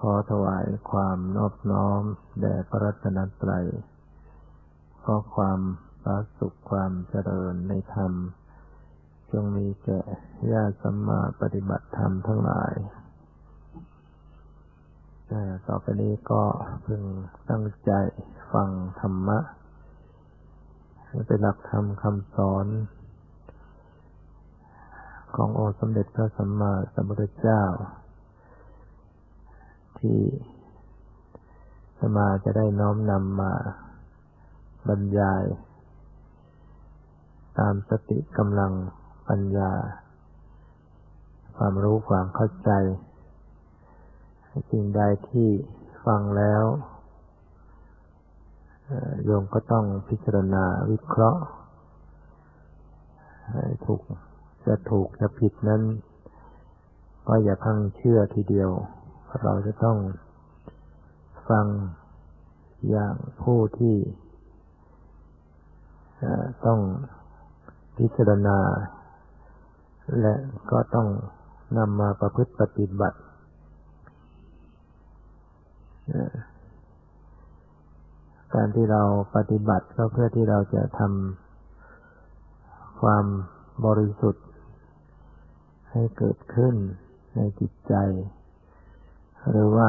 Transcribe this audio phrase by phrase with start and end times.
[0.00, 2.02] ขอถวายความนอบน้อม
[2.40, 3.66] แด่พระรัตนตรัย
[5.02, 5.60] ขอความ
[6.02, 8.12] ปราสุขความเจริญในธรรม
[9.30, 10.00] จงมีแก่
[10.52, 12.74] ญาติสัมมาปฏิบัติธรรมทั้งหลาย
[15.66, 16.42] ต่อไปนี้ก็
[16.86, 17.02] พึง
[17.50, 17.92] ตั้งใจ
[18.52, 18.70] ฟัง
[19.00, 19.38] ธรรมะ
[21.26, 22.66] เป็นหลักธรรมคำสอน
[25.36, 27.62] ขององค์สมเด็จพระสัมมาสัมพุทธเจ้า
[30.00, 30.20] ที่
[32.00, 33.52] สมาจะได้น้อมนำมา
[34.88, 35.44] บรรยาย
[37.58, 38.72] ตามสติกำลัง
[39.28, 39.72] ปัญญา
[41.56, 42.70] ความรู้ความเข้าใจ
[44.70, 45.48] สิ่งใดที่
[46.06, 46.64] ฟังแล้ว
[49.24, 51.42] โยมก็ต้องพิจารณาวิเคราะห์
[53.84, 54.00] ถูก
[54.66, 55.82] จะถูกจะผิดนั้น
[57.26, 58.70] ก็อย่าพังเชื่อทีเดียว
[59.42, 59.98] เราจะต้อง
[61.48, 61.66] ฟัง
[62.90, 63.96] อย่างผู้ที่
[66.66, 66.80] ต้อง
[67.98, 68.58] พิจารณา
[70.20, 70.34] และ
[70.70, 71.08] ก็ต้อง
[71.78, 73.18] นำมาประพฤติปฏิบัติ
[78.54, 79.02] การที่เรา
[79.36, 83.24] ปฏิบัติก็เพื่อที่เราจะทำความ
[83.86, 84.46] บริสุทธิ์
[85.90, 86.74] ให้เกิดขึ้น
[87.36, 87.94] ในจิตใจ
[89.50, 89.88] หรือว่า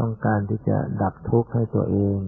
[0.00, 2.18] ต้องการที่จะดับทุกข์ให้ตัวเอง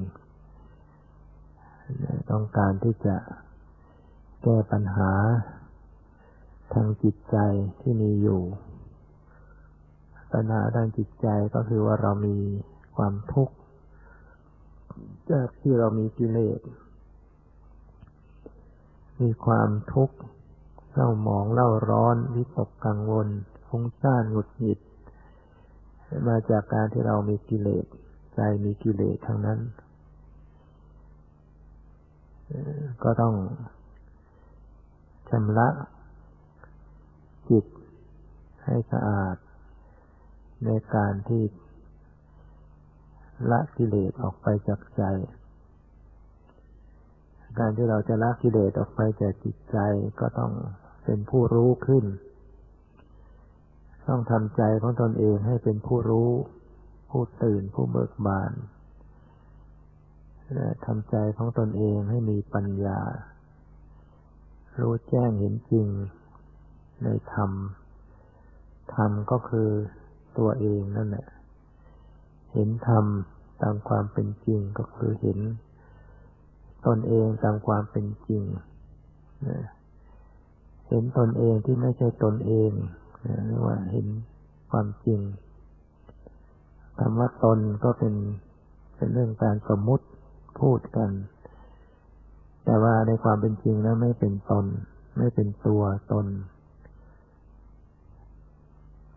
[2.30, 3.16] ต้องการที่จะ
[4.42, 5.12] แก้ปัญหา
[6.72, 7.36] ทางจิตใจ
[7.80, 8.42] ที่มีอยู่
[10.32, 12.36] ปัญหาทางจิตใจก็คือว่าเรามี
[12.96, 13.54] ความทุกข์
[15.30, 16.60] จากที่เรามีกิเลส
[19.20, 20.16] มีความทุกข์
[20.92, 23.28] เศร้าหมองเล่าร้อน วิตกกังวล
[23.66, 24.78] ฟุ้งซ่านหงุดหงิด
[26.28, 27.86] มาจากการที่เรามีกิเลส
[28.34, 29.60] ใจมีกิเลสทั้งนั้น
[33.02, 33.34] ก็ต้อง
[35.30, 35.68] ชำระ
[37.50, 37.64] จิต
[38.64, 39.36] ให้สะอาด
[40.64, 41.42] ในการที่
[43.50, 45.02] ละกิเลสออกไปจากใจ
[47.58, 49.78] การที่เราจะละกิเลสออกไปจากจิตใจ
[50.20, 50.52] ก็ต้อง
[51.04, 52.04] เป็นผู้รู้ขึ้น
[54.08, 56.30] ต้องทำใจของตนเองให้เป็นผู้รู้
[57.10, 58.52] ผู้ตื่นผู้เบิกบาน
[60.54, 63.00] และทำใจของตนเองให้มีปัญญา
[64.80, 65.86] รู้แจ้งเห็นจริง
[67.04, 67.50] ในธรรม
[68.94, 69.68] ธรรมก็คือ
[70.38, 71.26] ตัวเองนั่นแหละ
[72.52, 73.04] เห็นธรรม
[73.62, 75.38] ตามความเป็นจริงก็คือเห็น
[76.86, 78.42] ตนเองตามความเป็นจริง
[80.88, 82.70] เห็นตนเองที่ไม่ใช่ตนเอง
[83.46, 84.06] เรียกว่าเห็น
[84.70, 85.20] ความจริง
[86.98, 88.14] คำว่าตนก็เป็น
[88.96, 90.06] เป็นเรื่องการสมมุติ
[90.60, 91.10] พูดกัน
[92.64, 94.66] แต่ว่าในความเป็นจริงแล้วไม่เป็นตน
[95.18, 95.82] ไม่เป็นตัว
[96.12, 96.26] ตน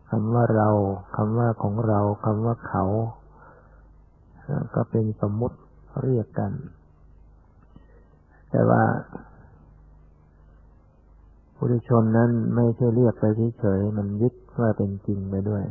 [0.09, 0.69] คำว่าเรา
[1.15, 2.85] คำว่าของเราคำว่าเขา
[4.75, 5.57] ก็เป็นสมมุติ
[6.03, 6.51] เรียกกัน
[8.51, 8.83] แต่ว่า
[11.61, 13.23] ผู้ชนนั้นไม่ใช่เรียกไป
[13.59, 15.63] เฉยๆมันยึดว่าเป็นจริงไปด้วย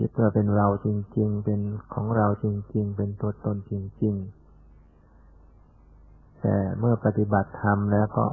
[0.00, 1.60] ยึดว่าเป็นเราจริง ๆ เป็น
[1.94, 4.14] ของเราจริง ๆ เป็นตัวตนจริง
[5.72, 8.26] ๆ แต่เมื่อปฏิบัติธรรมแล้วก็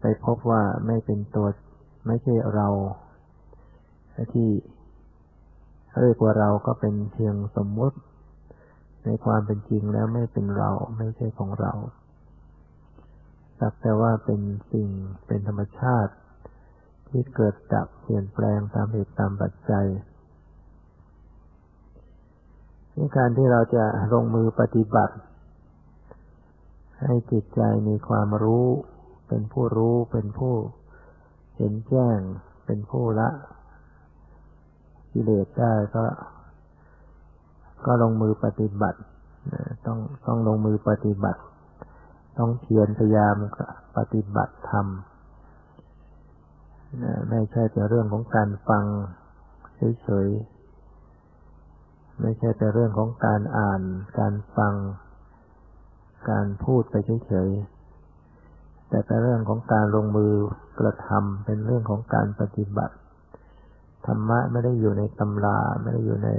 [0.00, 1.46] ไปพบว่าไม่เป็นตัว
[2.06, 2.68] ไม่ใช่เรา
[4.32, 4.48] ที่
[6.00, 7.96] เรียกว่าเราก็เป็นเพียงสมมุติ
[9.04, 11.72] ในความเป็นจริงแล้วไม่เป็นเราไม่ใช่ของเรา
[13.60, 14.40] สักแต่ว่าเป็น
[14.72, 14.88] สิ่ง
[15.26, 16.12] เป็นธรรมชาติ
[17.08, 19.86] ที่เกิดดับเปลี่ยนแปลงตามเหตุตามปัจจัย
[22.94, 25.14] ในการที่เราจะลงมือปฏิบัติ
[27.02, 28.66] ให้จิตใจมีความรู้
[29.28, 30.54] เป็นผู้รู้เป็นผู้
[31.56, 32.18] เห็นแจ้ง
[32.66, 33.28] เป็นผู้ละ
[35.12, 36.04] กิเลสได้ก็
[37.86, 38.98] ก็ลงมือปฏิบัติ
[39.86, 41.40] ต้องต้องลงมือปฏิบัติ
[42.38, 43.36] ต้องเพียรพยายาม
[43.96, 44.86] ปฏิบัติธรรม
[47.30, 48.84] ไม่ใช่แต่เรื่องของการฟัง
[50.02, 53.82] เฉยๆไม่ใช่แต่เรื่องของการอ่าน
[54.18, 54.74] การฟัง
[56.30, 56.94] การพูดไป
[57.26, 60.32] เฉยๆแต่เป็นเรื่องของการลงมือ
[60.80, 62.96] กระทำเป็นเรื่องของการปฏิบัติ
[64.06, 66.30] ธรรมะไม่ได้อยู่ในตำราไม่ได้อยู่ใน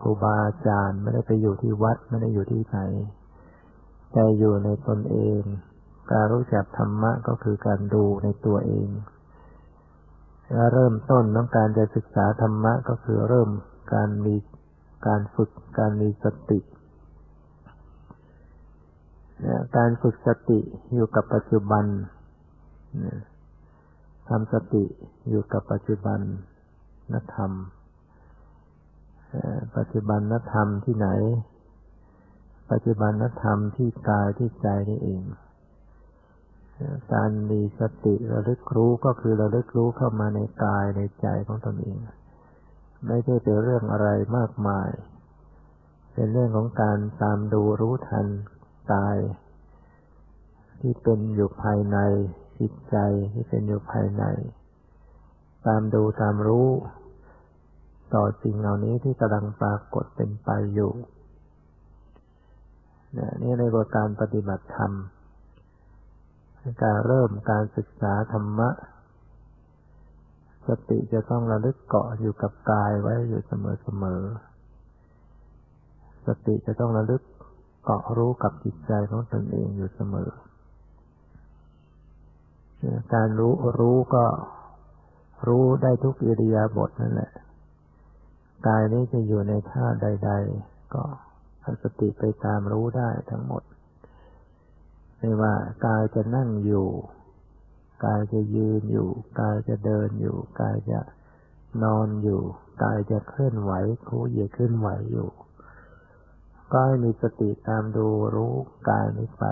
[0.00, 2.78] ครูบาอาจารย์ ไม่ได้ไปอยู่ที่วัดไม่ได้อยู่ที่ไหน
[4.16, 5.40] แต่อยู่ในตนเอง
[6.12, 8.88] การรู้จักธรรมะก็คือการดูในตัวเอง
[10.52, 13.48] และเริ่มต้นของการจะศึกษาธรรมะก็คือเริ่ม
[13.94, 14.34] การมี
[15.06, 16.60] การฝึกการมีสติ
[19.76, 20.60] การฝึกสติ
[20.94, 21.84] อยู่กับปัจจุบัน
[24.28, 24.84] ทำสติ
[25.28, 26.20] อยู่กับปัจจุบัน
[27.12, 27.52] นธรรม
[29.76, 31.08] ปัจจุบันนธรรมที่ไหน
[32.70, 35.24] ปัจจุบันนธรรมที่กายที่ใจนี่เอง
[37.12, 41.98] การมีสติระลึกรู้ก็คือระลึกรู้เข้ามาในกายในใจของตนเอง
[43.06, 44.90] ไม่ใช่เป็นเรื่องอะไรมากมาย
[46.14, 48.26] เป็นเรื่องของการตามดูรู้ทัน
[48.92, 49.18] กาย
[50.80, 51.98] ที่เป็นอยู่ภายใน
[52.60, 52.96] จิตใจ
[53.32, 54.24] ที่เป็นอยู่ภายใน
[55.66, 56.68] ตามดูตามรู้
[58.14, 60.92] ต่อสิ่งเหล่านี้ที่กำลังปรากฏเป็นไปอยู่
[63.42, 64.92] นี่ในบทการปฏิบัติธรรม
[66.82, 68.70] การเริ่มการศึกษาธรรมะ
[70.68, 77.22] สติจะต้องระลึกเกาะอยู่กับกายไว้อยู่เสมอๆสติจะต้องระลึก
[77.84, 80.28] เกาะรู้กับจิตใจของตนเองอยู่เสมอ
[83.14, 84.24] การรู้รู้ก็
[85.48, 87.30] รู้ได้ทุกอิริยาบถนั่นแหละ
[88.68, 90.30] กายนี้จะอยู่ในท่าใด
[90.62, 91.04] ๆ ก็
[91.82, 93.62] สติไปตามรู้ได้ทั้งหมด
[95.18, 95.54] ไม่ว่า
[95.86, 96.88] กายจะนั่งอยู่
[98.04, 99.08] กายจะยืนอยู่
[99.40, 101.00] กายจะเดินอยู่กายจะ
[101.82, 102.42] นอนอยู่
[102.82, 103.72] กายจะเคลื่อนไหว
[104.06, 105.28] คู่เหยียดเคลื่อนไหวอยู่
[106.70, 108.54] ก็ให้มีสติตามดูรู้
[108.88, 109.44] กายนี้ไป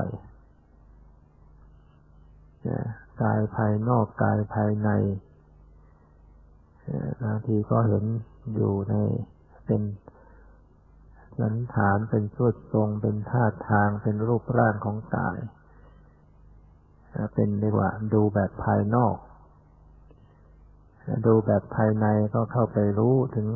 [3.23, 4.91] กายภายนอกกายภายใน
[7.23, 8.05] บางทีก็เห็น
[8.55, 8.95] อยู่ใน
[9.67, 9.83] เป็น
[11.41, 15.39] สันฐานเป็นสุดทรง เป็นท่าทางเป็นรูปร่างของกาย
[17.35, 19.17] เป็นเรียกว่าดูแบบภายนอก
[21.27, 23.49] ดูแบบภายในก็เข้าไปรู้ถึง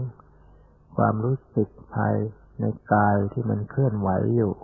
[0.97, 2.15] ความรู้สึกภาย
[2.61, 4.55] ในกายที่มันเคลื่อนไหวอยู่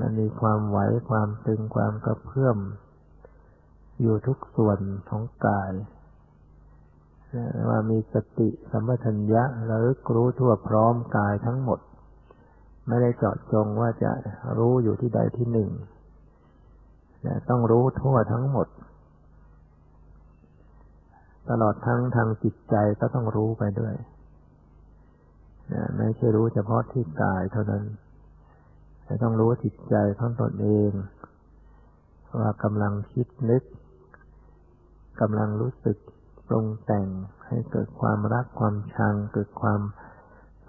[0.00, 0.78] มันมีความไหว
[1.10, 2.58] ความตึงความกระเพื่อม
[4.00, 4.78] อยู่ทุกส่วน
[5.08, 5.72] ของกาย
[7.68, 11.80] ว่ามีสติสัมปชัญญะระลึกรู้ทั่วพร้อมกายทั้งหมด
[12.88, 14.10] ไม่ได้เจาะจงว่าจะ
[14.58, 15.70] รู้อยู่ที่ใดที่หนึ่ง
[17.50, 18.68] ต้องรู้ทั่วทั้งหมด
[21.50, 23.94] ตลอดทั้งทางจิตใจก็ต้องรู้ไปด้วย
[25.96, 27.84] ไม่ใช่รู้เฉพาะที่กายเท่านั้น
[29.04, 30.90] แต่ต้องรู้จิตใจของตนเอง
[32.38, 33.62] ว่ากำลังคิดนึก
[35.20, 35.96] กำลังรู้สึก
[36.46, 37.08] ปรุงแต่ง
[37.46, 39.80] ให้เกิดความรักความชัง เกิดความ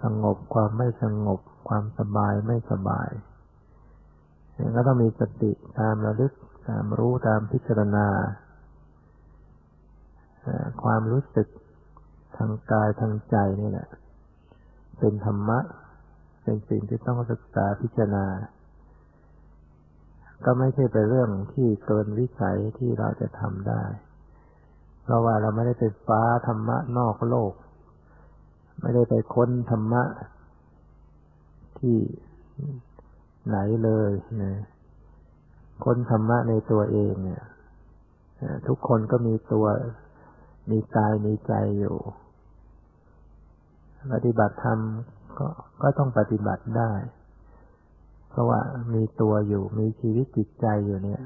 [0.02, 3.10] สงบความไม่สงบ ความสบายไม่สบาย
[4.54, 6.32] เนี่ยก็ต้องมีสติตามระลึก
[6.68, 8.06] ตามรู้ตามพิจารณา
[10.82, 11.48] ความรู้สึก
[12.36, 13.88] ทางกายทางใจนี่แหละ
[14.98, 15.58] เป็นธรรมะ
[16.42, 18.26] เป็นสิ่งที่ต้องศึกษาพิจารณา
[20.44, 23.82] ก็ไม่ใช่เป็นเรื่องที่เกินวิสัยที่เราจะทำได้
[25.06, 27.52] เพราะว่าเราไม่ได้ไปฟ้าธรรมะนอกโลก
[28.80, 30.02] ไม่ได้ไปค้นธรรมะ
[31.78, 31.98] ที่
[33.48, 34.10] ไหนเลย
[34.42, 34.54] นะ
[35.84, 37.42] ค้นธรรมะในตัวเองเนี่ย
[38.68, 39.66] ทุกคนก็มีตัว
[40.70, 41.96] มีกายมีใจอยู่
[44.12, 44.78] ปฏิบัติธรรม
[45.38, 45.46] ก็
[45.82, 46.92] ก็ต้องปฏิบัติได้
[48.30, 48.60] เพราะว่า
[48.94, 51.22] มีตัวอยู่มีชีวิตจิตใจอยู่เนี่ย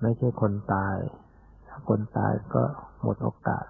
[0.00, 0.96] ไม่ใช่คนตาย
[1.88, 2.62] คนตายก็
[3.02, 3.66] หมดโอกาส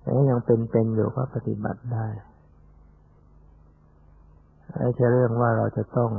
[0.00, 2.06] แต่ยังเป็นๆอยู่ก็ปฏิบัติได้
[4.78, 6.10] ไม่ใช่เรื่องว่าเราจะต้อง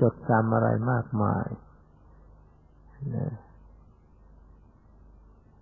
[0.00, 1.46] จดจำอะไรมากมาย
[3.16, 3.32] นะ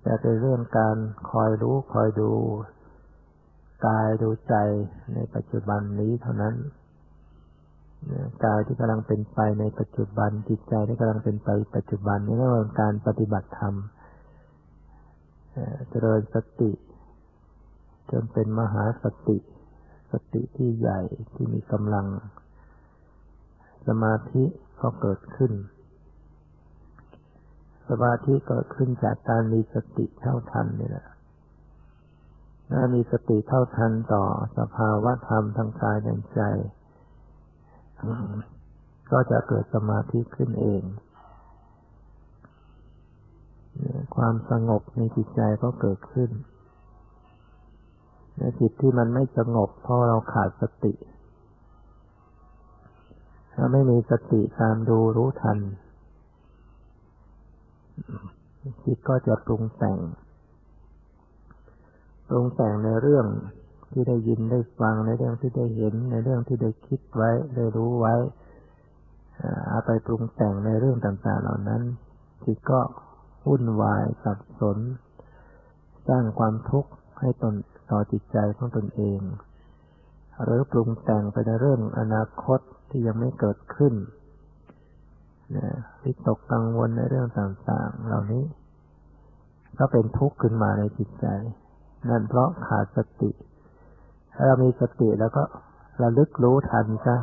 [0.02, 0.96] แต่เป็นเรื่องการ
[1.30, 2.30] คอยรู้คอยดู
[3.86, 4.54] กายดูใจ
[5.14, 6.54] ในปัจจุบันนี้เท่านั้น
[8.44, 13.74] กายที่กำลังเป็นไปในปัจจุบัน จิตใจที่กำลังเป็นไปปัจจุบันนี่เรียกว่าการปฏิบัติธรรม
[15.90, 16.72] เจริญสติ
[18.10, 19.38] จนเป็นมหาสติ
[20.12, 21.00] สติที่ใหญ่
[21.34, 22.06] ที่มีกำลัง
[23.88, 24.44] สมาธิ
[24.80, 25.52] ก็เกิดขึ้น
[27.88, 31.06] สมาธิเกิดขึ้นจากการมีสติเท่าทันนี่แหละ
[32.70, 34.24] ถ้ามีสติเท่าทันต่อ
[34.58, 36.42] สภาวะธรรมทางกายและใจ
[39.10, 40.82] ก็จะเกิดสมาธิขึ้นเอง
[44.16, 46.30] ความสงบในจิตใจก็เกิดขึ้น
[48.38, 50.94] ในจิตที่มันไม่สงบเพราะเราขาดสติ
[53.52, 55.58] ถ้าไม่มีสติตามดูรู้ทัน
[58.84, 59.98] จิตก็จะปรุงแต่ง
[62.28, 63.26] ปรุงแต่งในเรื่อง
[63.90, 68.14] ที่ได้ยินได้ฟังในเรื่องที่ได้เห็น ในเรื่องที่ได้คิดไว้ ได้รู้ไว้
[69.68, 71.82] เอาไปปรุงแต่งในเรื่องต่างๆเหล่านั้น
[72.44, 72.80] จิตก็
[73.46, 74.78] วุ่นวายสับสน
[76.08, 76.90] สร้างความทุกข์
[77.20, 77.54] ให้ตน
[77.90, 79.20] ต่อจิตใจของตนเอง
[80.44, 83.94] หรือปรุงแต่งไปในเรื่องอนาคตที่ยังไม่เกิดขึ้น
[85.56, 85.66] นะ
[86.02, 88.44] วิตกกังวลในเรื่องต่างๆ เหล่านี้
[89.78, 91.26] ก็เป็นทุกข์ขึ้นมาในจิตใจ
[92.08, 93.30] นั่นเพราะขาดสติ
[94.44, 95.42] เรามีสติแล้วก็
[96.02, 97.16] ระลึกรู้ทันซะ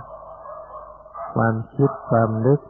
[1.35, 2.61] ความคิดความลึก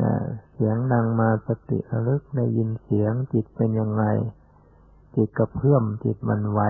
[0.00, 0.12] นะ
[0.52, 4.04] เสียงดังมาสติระลึกได้ยินเสียงจิตเป็นยังไง
[5.16, 6.60] จิตกระเพื่อมจิตมันไหว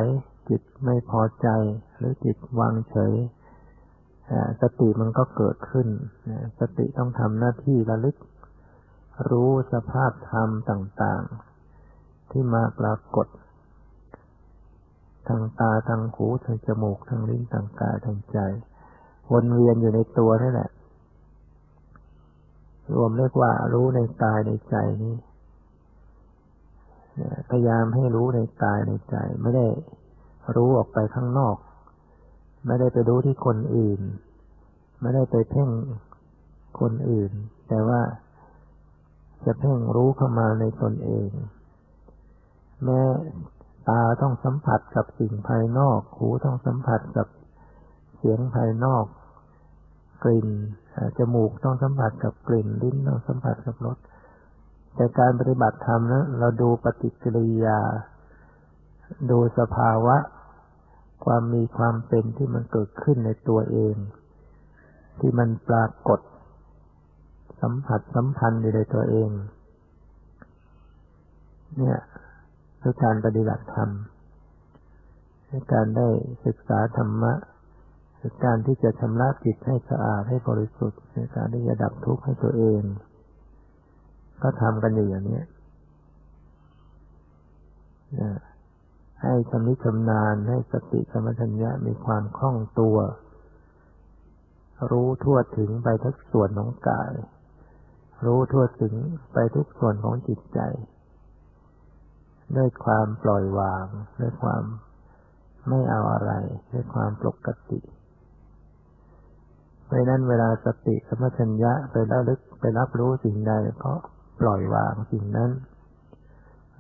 [0.49, 1.49] จิตไม่พอใจ
[1.97, 3.15] หรือจิตวางเฉย
[4.63, 5.89] สติมันก็เกิดขึ้น
[6.61, 8.17] สติต้องทำหน้าที่ระลึก
[9.31, 11.23] รู้สภาพธรรมต่าง
[11.79, 13.27] ๆ ที่มาปรากฏ
[15.29, 18.39] ทางตาทางหูทางจมูกทางลิ้นทางกายทางใจ
[19.33, 20.71] วนเวียนอยู่ในตัวนี่แหละ
[22.95, 25.15] รวมเรียกว่ารู้ในกายในใจนี้
[27.51, 29.67] พยายามให้รู้ในกายในใจ ไม่ได้
[30.57, 31.57] รู้ออกไปข้างนอก
[32.67, 34.01] ไม่ได้ไปรู้ที่คนอื่น
[35.01, 35.71] ไม่ได้ไปเพ่ง
[36.81, 37.33] คนอื่น
[37.69, 38.01] แต่ว่า
[39.45, 41.29] จะเพ่งรู้เข้ามาในตนเอง
[42.85, 43.01] แม้
[43.89, 47.27] ตาต้องสัมผัสกับสิ่งภายนอก หูต้องสัมผัสกับ
[48.17, 49.05] เสียงภายนอก
[50.25, 50.49] กลิ่น
[51.19, 53.97] จมูกต้องสัมผัสกับกลิ่น ลิ้นต้องสัมผัสกับรส
[54.95, 57.79] แต่การปฏิบัติธรรมนะเราดูปฏิกิริยา
[59.31, 60.17] ดูสภาวะ
[61.25, 63.95] ความมีความเป็นที่มันเกิดขึ้นในตัวเอง
[65.21, 66.21] ที่มันปรากฏ
[67.61, 69.31] สัมผัสสัมพันธ์อยู่ในตัวเอง
[71.79, 71.99] เนี่ย
[72.83, 73.91] คือการปฏิบัติธรรม
[75.49, 76.09] คือการได้
[76.47, 77.33] ศึกษาธรรมะ
[78.19, 81.01] คือการที่จะชำระจิตให้สะอาดให้บริสุทธิ์
[81.37, 82.83] การที่จะดับทุกข์ให้ตัวเอง
[84.43, 85.41] ก็ทำกันอยู่อย่างนี้
[89.23, 92.97] ให้ชำนิชำนาญให้สติสมัชัญญะมีความคล่องตัว
[94.91, 97.13] รู้ทั่วถึงไปทุกส่วนของกาย
[98.27, 98.95] รู้ทั่วถึง
[99.33, 100.61] ไปทุกส่วนของจิตใจ
[102.57, 103.87] ด้วยความปล่อยวาง
[104.21, 104.63] ด้วยความ
[105.69, 106.33] ไม่เอาอะไร
[106.73, 107.81] ด้วยความปกติ
[109.85, 113.53] เพราะนั้นเวลาสติสมัชัญญะไประลึกไปรับรู้สิ่งใด
[113.85, 113.95] ก็
[114.41, 115.51] ปล่อยวางสิ่งนั้น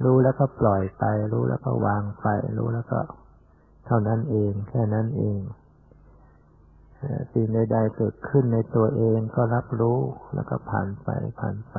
[0.04, 2.26] รู้แล้วก็ปล่อยไป รู้แล้วก็วางไป
[2.58, 3.00] รู้แล้วก็
[3.86, 5.40] เท่านั้นเอง แค่นั้นเอง
[7.32, 9.98] สิ่งใดๆเกิดขึ้นในตัวเองก็รับรู้
[10.34, 11.08] แล้วก็ผ่านไป
[11.40, 11.76] ผ่านไป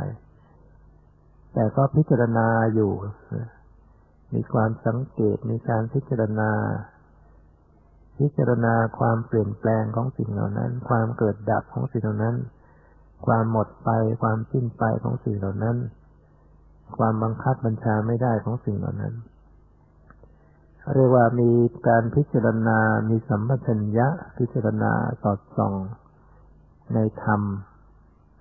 [1.53, 2.91] แต่ก็พิจารณาอยู่
[4.33, 6.51] มีความสังเกตมีการพิจารณา
[8.19, 12.35] พิจารณาความเปลี่ยนแปลงของสิ่งเหล่านั้น ความเกิดดับของสิ่งเหล่านั้น
[13.25, 13.89] ความหมดไป
[14.23, 15.77] ความสิ้นไปของสิ่งเหล่านั้น
[16.97, 19.13] ความบังคับบัญชาไม่ได้ของสิ่งเหล่านั้น
[20.95, 21.51] เรียกว่ามี
[21.87, 25.73] การพิจารณา มีสัมปชัญญะ พิจารณาสอดส่อง
[26.93, 27.41] ในธรรม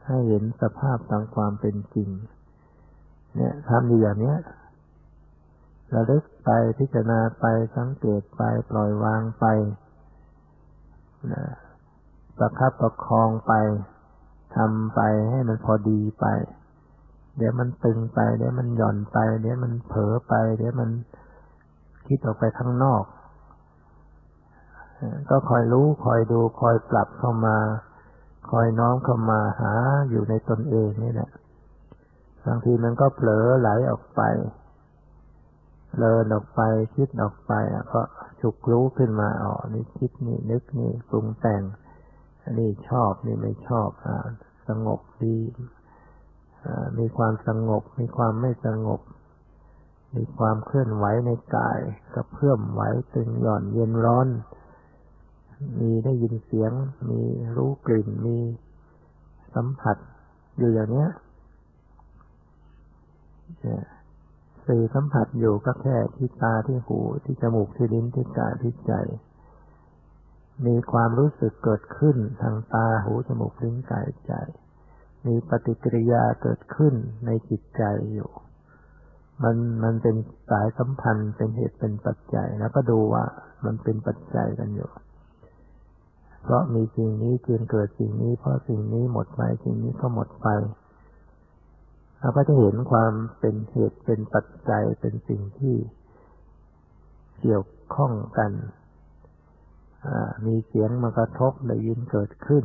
[0.06, 2.08] ให้เห็นสภาพตามความเป็นจริง
[3.36, 4.36] เนี่ยทำดีอย่างเนี้ย
[5.94, 7.44] ระลึกไปพิจารณาไป
[7.76, 9.44] สังเกตไปปล่อยวางไป
[11.32, 11.44] นะ
[12.38, 13.52] ประคับประคองไป
[14.56, 16.26] ทำไปให้มันพอดีไป
[17.36, 20.90] เดี๋ยวมันตึงไป เดี๋ยวมันหย่อนไป เดี๋ยวมันเผลอไป เดี๋ยวมัน
[22.06, 23.04] คิดออกไปข้างนอก
[25.30, 27.56] ก็คอยรู้คอยดูคอยปรับเข้ามา
[28.50, 29.72] คอยน้อมเข้ามาหา
[30.10, 31.30] อยู่ในตนเองนี่แหละ
[32.46, 34.22] บางทีมันก็เผลอไหลออกไป
[35.98, 36.60] เลินออกไป
[36.96, 37.52] คิดออกไป
[37.92, 38.02] ก็
[38.40, 41.62] ฉุกรู้ขึ้นมาอ๋อนี่คิดนี่นึกนี่ปรุงแต่ง
[42.58, 44.16] นี่ชอบนี่ไม่ชอบอ่า
[44.68, 45.36] สงบดี
[46.98, 49.00] มีความสงบ มีความไม่สงบ
[50.16, 51.80] มีความเคลื่อนไหวในกาย
[52.14, 52.82] กระเพื่อมไหว
[53.14, 54.28] ตึงหย่อนเย็นร้อน
[55.80, 56.72] มีได้ยินเสียง
[57.08, 57.20] มี
[57.56, 58.38] รู้กลิ่น มี
[59.54, 59.96] สัมผัส
[60.58, 61.08] อยู่อย่างเนี้ย
[64.72, 68.92] สื่อสัมผัสอยู่ก็แค่ที่ตาที่หูที่จมูกที่ลิ้นที่กายที่ใจ
[70.66, 74.32] มีความรู้สึกเกิดขึ้นทางตาหูจมูกลิ้นกายใจ
[75.26, 76.94] มีปฏิกิริยาเกิดขึ้น
[77.26, 78.30] ในจิตใจอยู่
[79.42, 80.16] มันมันเป็น
[80.50, 83.24] สายสัมพันธ์เป็นเหตุเป็นปัจจัยแล้วก็ดูว่า
[83.64, 84.90] มันเป็นปัจจัยกันอยู่
[86.42, 90.48] เพราะมีสิ่งนี้จึงเกิดสิ่งนี้ เพราะสิ่งนี้หมดไปสิ่งนี้ก็หมดไป
[92.22, 95.76] เราก็จะเห็นความเป็นเหตุเป็นปัจจัยเป็นสิ่งที่
[97.40, 97.64] เกี่ยว
[97.94, 98.52] ข้องกัน
[100.46, 102.64] มีเสียงมากระทบได้ยินเกิดขึ้น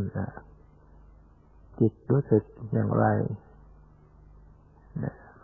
[1.79, 3.05] จิตรู้สึกอย่างไร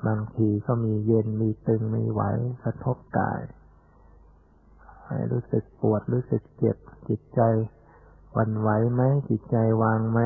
[0.07, 2.21] บางทีก็มีเย็นมีตึงมีไหว
[2.63, 3.41] กระทบกาย
[5.07, 6.77] ให้รู้สึกปวดรู้สึกเจ็บ
[7.09, 7.41] จิตใจ
[8.37, 10.19] วันไหวไหมจิตใจวางไหม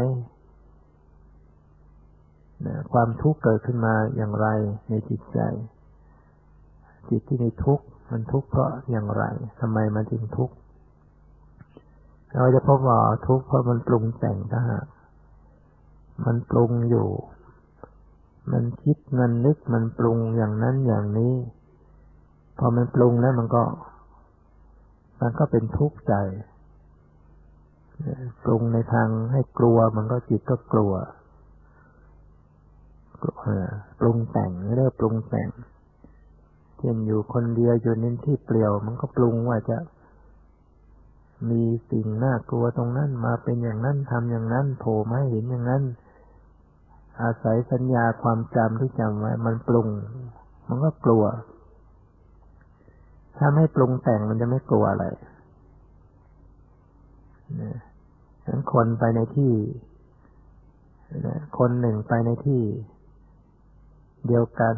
[2.94, 4.48] ความทุกข์เกิดขึ้นมาอย่างไร
[4.90, 5.40] ในจิตใจ
[7.10, 9.24] จิตที่มีทุกข์มันทุกข์เพราะอย่างไร
[9.60, 10.56] ทำไมมันจึงทุกข์
[12.36, 14.86] เราจะพบว่าทุกข์เพราะมันปรุงแต่งถ้าหาก
[16.26, 17.08] มันปรุงอยู่
[18.52, 21.34] มันคิดมันนึกมันปรุงอย่างนั้นอย่างนี้
[22.60, 23.64] พอมันปรุงแล้วมันก็
[25.22, 26.16] มันก็เป็นทุกข์ใจ
[28.44, 30.94] ปรุงในทางให้กลัวมันก็จิตก็กลัว
[34.00, 35.50] ปรุงแต่งเรียกปรุงแต่ง
[36.78, 39.78] เช่นอยู่คนเดียวอยู่ในที่เปลี่ยว มันก็ปรุงว่าจะ
[41.50, 45.84] มีสิ่งน่ากลัวตรงนั้นมาเป็นอย่างนั้นทำอย่างนั้นโผล่มาเห็นอย่างนั้น
[47.22, 49.88] อาศัยสัญญาความจำที่จำไว้มันปรุง
[50.68, 51.24] มันก็กลัว
[53.38, 55.06] ถ้าไม่ปรุงแต่งมันจะไม่กลัวอะไร
[57.62, 57.78] นะ
[58.44, 59.54] ฉะนั้นคนไปในที่
[61.58, 62.62] คนหนึ่งไปในที่
[64.28, 64.76] เดียวกัน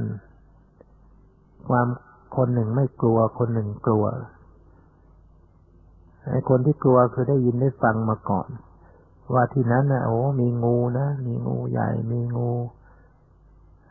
[1.70, 1.88] ความ
[2.36, 4.06] คนหนึ่งไม่กลัว คนหนึ่งกลัว
[6.30, 8.50] ไอ้คนที่กลัวคือได้ยินได้ฟังมาก่อน
[9.34, 12.52] ว่าที่นั้นนะโอ้มีงูนะมีงูใหญ่มีงู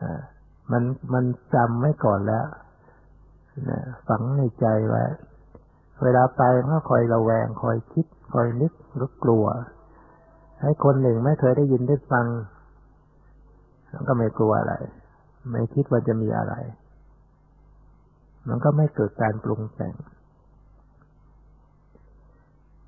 [0.03, 0.21] อ่า
[0.73, 1.25] มันมัน
[1.55, 2.47] จำไว้ก่อนแล้ว
[3.71, 5.05] นะฝังในใจไว้
[6.03, 9.47] เวลาไปก็คอยระแวงคอยคิดคอยนึกหรือกลัว
[10.63, 12.27] ให้คนหนึ่งไม่เคยได้ยินได้ฟัง
[14.09, 14.75] ก็ไม่กลัวอะไร
[15.51, 16.55] ไม่คิดว่าจะมีอะไร
[18.49, 19.95] มันก็ไม่เกิดการปรุงแต่ง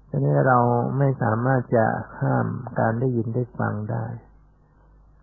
[0.08, 0.58] ทีนี้เรา
[0.98, 1.86] ไม่สามารถจะ
[2.20, 2.46] ห้าม
[2.78, 4.06] การได้ยินได้ฟังได้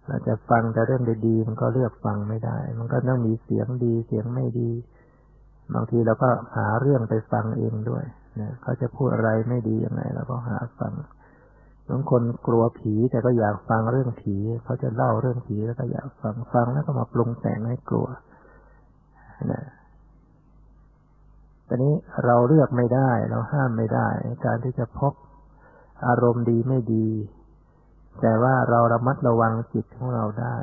[0.08, 4.72] เราจะฟังแต่เรื่องดีๆ มันก็เลือกฟังไม่ได้ มันก็ต้องมีเสียงดีเสียงไม่ดี
[5.74, 8.04] บางทีเราก็หาเรื่องไปฟังเองด้วย
[8.36, 10.94] เนี่ยเขาจะพูดอะไรไม่ดียังไงเราก็หาฟัง
[11.90, 18.08] บางคนกลัวผีแต่ก็อยากฟังเรื่องผีเขาจะเล่าเรื่องผีแล้วก็อยากฟังฟังแล้วก็มาปรุงแต่งให้กลัว
[19.52, 19.64] นะ
[21.68, 21.94] ตอนนี้
[22.26, 24.08] เราเลือกไม่ได้ เราห้ามไม่ได้
[24.46, 25.14] การที่จะพบ
[26.08, 27.08] อารมณ์ดีไม่ดี
[28.22, 30.58] แต่ว่าเราระมัดระวังจิตของเราได้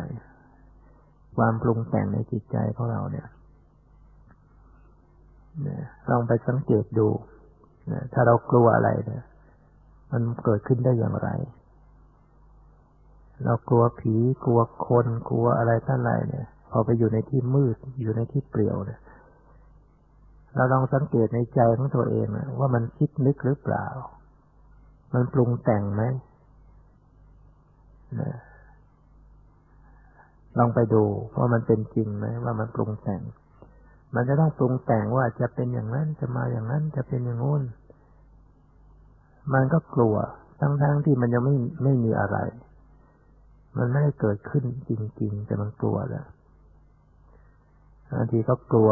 [1.36, 3.26] ความปรุงแต่งในจิตใจของเราเนี่ย
[6.10, 7.08] ลองไปสังเกตดู
[8.12, 9.24] ถ้าเรากลัวอะไรเนี่ย
[10.14, 11.28] มันเกิดขึ้นได้อย่างไร
[13.44, 19.00] เรากลัวผีกลัวคนกลัวอะไรท่านไรเนี่ยพอไปอยู่ในที่มืดอยู่ในที่เปลี่ยวเนี่ย
[20.54, 22.26] เราลองสังเกตในใจของตัวเอง
[22.58, 23.86] ว่ามันคิดนึกหรือเปล่า
[25.14, 26.02] มันปรุงแต่งไหม
[30.58, 31.04] ลองไปดู
[31.38, 33.22] ว่ามันเป็นจริงไหมว่ามันปรุงแต่ง
[34.14, 37.62] มันจะต้องปรุงแต่งว่าจะเป็นอย่างนั้นจะมาอย่างนั้นจะเป็นอย่างงู้น
[39.52, 40.16] มันก็กลัว
[40.60, 42.38] ทั้งๆทที่มันยังไม่ไม่มีอะไร
[43.78, 46.26] มันไม่ได้เกิดขึ้นจริง ๆ แต่มันกลัวแล้ว
[48.12, 48.90] บางทีก็กลัว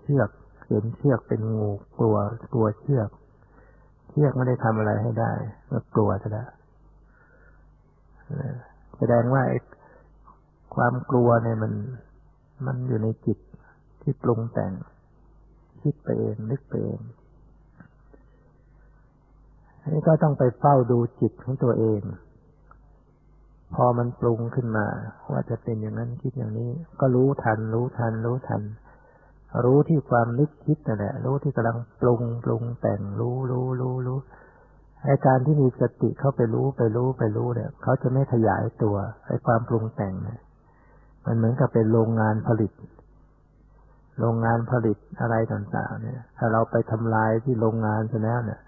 [0.00, 0.30] เชือก
[0.66, 2.16] เห็นเชือกเป็นงูกลัว
[2.52, 3.08] กลัวเชือก
[4.10, 5.32] เชือกไม่ได้ทำอะไรให้ได้
[5.70, 6.48] ก็กลัวซะแล้ว
[8.98, 9.42] แสดงว่า
[10.74, 11.72] ความกลัวเนี่ยมัน
[12.66, 13.38] มันอยู่ในจิต
[14.02, 14.72] ที่ปรุงแต่ง
[15.82, 17.00] คิดไปเองนึกไปเอง
[19.80, 22.00] อันี่ก็ต้องไปเฝ้าดูจิตของตัวเอง
[23.74, 24.86] พอมันปรุงขึ้นมา
[25.32, 28.62] ว่าจะเป็นอย่างนั้นคิดอย่างนี้ ก็รู้ทัน รู้ทัน รู้ทัน
[29.64, 34.18] รู้ที่ความนึกคิดนั่นแหละ รู้ที่กำลังปรุงปรุงแต่งรู้รู้รู้รู้
[35.04, 40.40] ไอการที่มีสติเข้าไปรู้ไปรู้ไปรู้เนี่ยเขาจะไม่ขยายตัวไอความปรุงแต่งเนี่ย
[41.26, 42.72] มันเหมือนกับเป็นโรงงานผลิต
[44.20, 48.60] โรงงานผลิตอะไรต่างๆ เนี่ย ถ้าเราไปทำลายที่โรงงานซะแล้วเนี่ย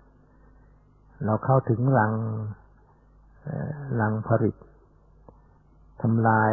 [1.25, 2.13] เราเข้าถึงหลัง
[3.97, 4.55] หลังผลิต
[6.03, 6.53] ทำลาย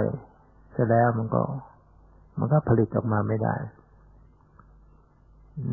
[0.72, 1.42] เสร็จแล้วมันก็
[2.40, 3.56] มันก็ผลิตออกมาไม่ได้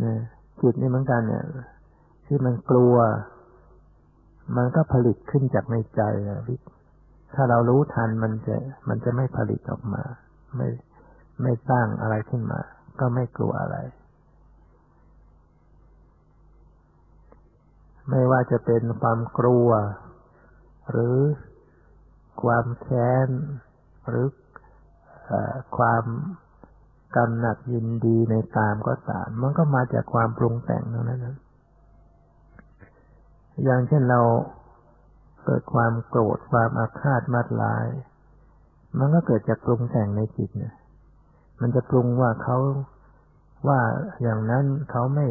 [0.00, 0.18] เนี่ย
[0.60, 1.44] จิตนี่เหมือนกันเนี่ย
[2.26, 2.94] ที่มันกลัว
[4.56, 6.02] มันก็ผลิตขึ้นจากในใจ
[7.34, 8.56] ถ้าเรารู้ทันมันจะ
[8.88, 10.02] มันจะไม่ผลิตออกมา
[10.56, 10.68] ไม่
[11.42, 12.60] ไม่สร้างอะไรขึ้นมา
[13.00, 13.76] ก็ไม่กลัวอะไร
[18.10, 19.68] ไม่ว่าจะเป็นความกลัว
[20.90, 21.16] หรือ
[22.42, 23.28] ความแค้น
[24.08, 24.26] หรือ
[25.76, 26.04] ความ
[27.16, 31.36] กำหนัดยินดีในกามก็ตาม มันก็มาจากความปรุงแต่งเท่านั้นนะ
[33.64, 34.20] อย่างเช่นเรา
[35.44, 37.86] เกิดความโกรธความอาฆาตมาดลาย
[38.98, 40.74] มันก็เกิดจากปรุงแต่งในจิตเนี่ย
[41.60, 42.58] มันจะปรุงว่าเขา
[43.68, 43.80] ว่า
[44.22, 45.26] อย่างนั้นเขาไม่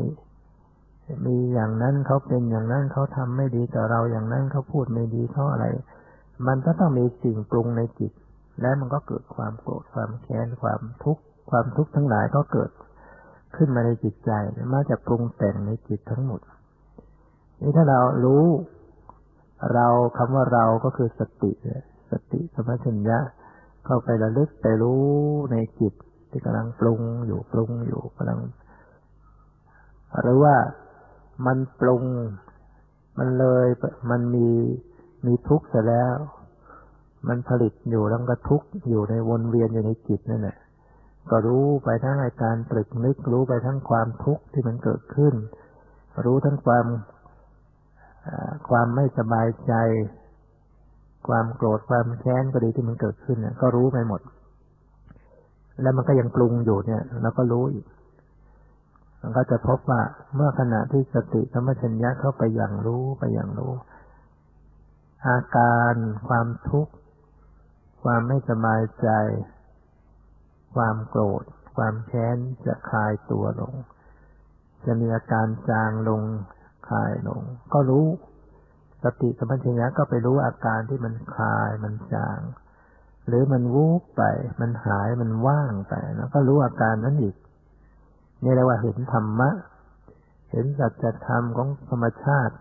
[1.26, 5.66] มีอย่างนั้นเขาเป็นอย่างนั้นเขาทำไม่ดีต่อเราอย่างนั้นเขาพูดไม่ดีเขาอะไร
[6.48, 8.12] มันก็ต้องมีสิ่งปรุงในจิต
[8.62, 12.72] และมันก็เกิดความโกรธความแค้นความทุกข์ความทุกข์ทั้งหลายก็เกิด
[13.56, 14.32] ขึ้นมาในจิตใจ
[14.74, 16.42] มาจากปรุงแต่งในจิตทั้งหมด
[17.62, 18.46] นี่ถ้าเรารู้
[19.74, 19.88] เรา
[20.18, 21.52] คำว่าเราก็คือสติ
[22.12, 23.20] สติสมัชัญญะ
[23.86, 25.06] เข้าไประลึกไปรู้
[25.52, 25.94] ในจิต
[26.30, 28.40] ที่กำลังปรุงอยู่ปรุงอยู่กำลัง
[30.22, 30.56] หรือว่า
[31.46, 32.04] มันปรุง
[33.18, 33.68] มันเลย
[34.12, 34.50] มันมี
[35.26, 36.16] มีทุกข์เสร็จแล้ว
[37.28, 40.58] มันผลิตอยู่แล้วก็ทุกข์อยู่ในวนเวียนอยู่ในจิตนั่นแหละ
[41.30, 45.34] ก็รู้ไปทั้งอาการตรึกนึกรู้ไปทั้งความทุกข์ที่มันเกิดขึ้น
[46.26, 46.86] รู้ทั้งความ
[48.70, 49.74] ความไม่สบายใจ
[51.28, 54.22] ความโกรธความแค้นก็ดีที่มันเกิดขึ้นเนี่ยก็รู้ไปหมด
[55.82, 57.86] แล้วมันก็ยังปรุงอยู่เนี่ยเราก็รู้อีก
[59.26, 60.02] มันก็จะพบว่า
[60.36, 63.74] เมื่อขณะที่สติธรรมชัญญะเข้าไปอย่างรู้ไปอย่างรู้
[65.28, 65.94] อาการ
[66.28, 66.94] ความทุกข์
[68.04, 69.10] ความไม่สบายใจ
[70.76, 71.44] ความโกรธ
[71.76, 73.74] ความแค้นจะคลายตัวลง
[74.86, 76.22] จะมีอาการจางลง
[76.90, 77.42] คลายลง
[77.74, 78.06] ก็รู้
[79.04, 82.40] สติสัมปชัญญะก็ไปรู้อาการที่มันคลายมันจาง
[83.28, 84.24] หรือมันวูบไป
[84.62, 87.36] มันหายมันว่างไปแล้วก็รู้อาการนั้นอีก
[88.46, 89.50] นี่เรียกว่าเห็นธรรมะ
[90.52, 92.56] เห็นสัจธรรมของธรรมชาติ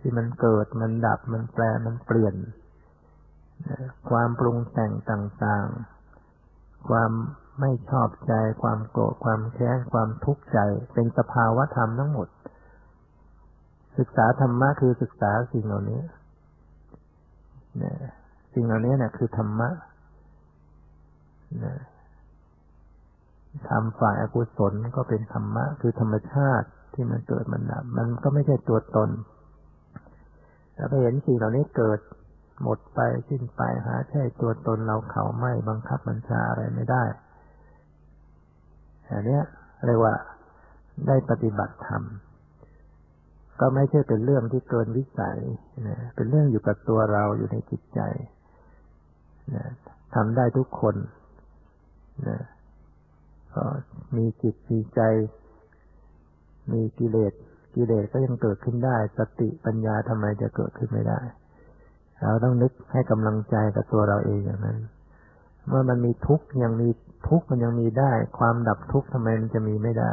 [0.00, 2.34] ที่มันเกิดมันดับมันแปรมันเปลี่ยน
[4.10, 7.10] ความปรุงแต่งต่างๆ ความ
[7.60, 10.58] ไม่ชอบใจ ความโกรธความแค้นความทุกข์ใจ
[10.94, 12.28] เป็นสภาวะธรรมทั้งหมด
[13.98, 16.00] ศึกษาธรรมะคือศึกษาสิ่งเหล่านี้
[18.54, 19.68] สิ่งเหล่านี้นะคือธรรมะ
[21.64, 21.74] นะ
[23.68, 29.10] ทำฝ่ายอกุศลก็เป็นธรรมะ คือธรรมชาติที่มันเกิดมันดับมันก็ไม่ใช่ตัวตน
[30.74, 32.00] แล้วไปเห็นสิ่งเหล่านี้เกิด
[32.62, 37.04] หมดไปสิ้นไปหาใช่ตัวตนเราเขาไม่บังคับบัญชาอะไรไม่ได้
[39.10, 39.40] อันนี้
[39.86, 40.14] เรียกว่า
[41.06, 42.02] ได้ปฏิบัติธรรม
[43.60, 45.38] ก็ไม่ใช่เป็นเรื่องที่เกินวิสัย
[45.88, 48.00] นะเป็นเรื่องอยู่กับตัวเราอยู่ในจิตใจ
[49.54, 49.64] นะ
[50.14, 50.96] ทำได้ทุกคน
[52.28, 52.38] นะ
[53.58, 53.66] ก็
[54.16, 55.00] มีจิตมีใจ
[56.72, 57.32] มีกิเลส
[57.74, 61.20] กิเลสก็ยังเกิดขึ้นได้ สติปัญญาทำไมจะเกิดขึ้นไม่ได้
[62.22, 64.78] เราต้องนึกให้กำลังใจกับตัวเราเองอย่างนั้น
[65.68, 66.88] เมื่อมันมีทุกข์ยังมี
[67.28, 70.12] ทุกข์มันยังมีได้ ความดับทุกข์ทำไมมันจะมีไม่ได้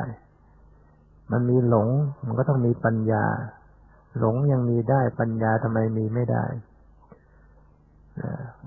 [1.31, 1.89] มันมีหลง
[2.25, 3.25] มันก็ต้องมีปัญญา
[4.19, 6.43] หลงยังมีได้ปัญญาทำไมมีไม่ได้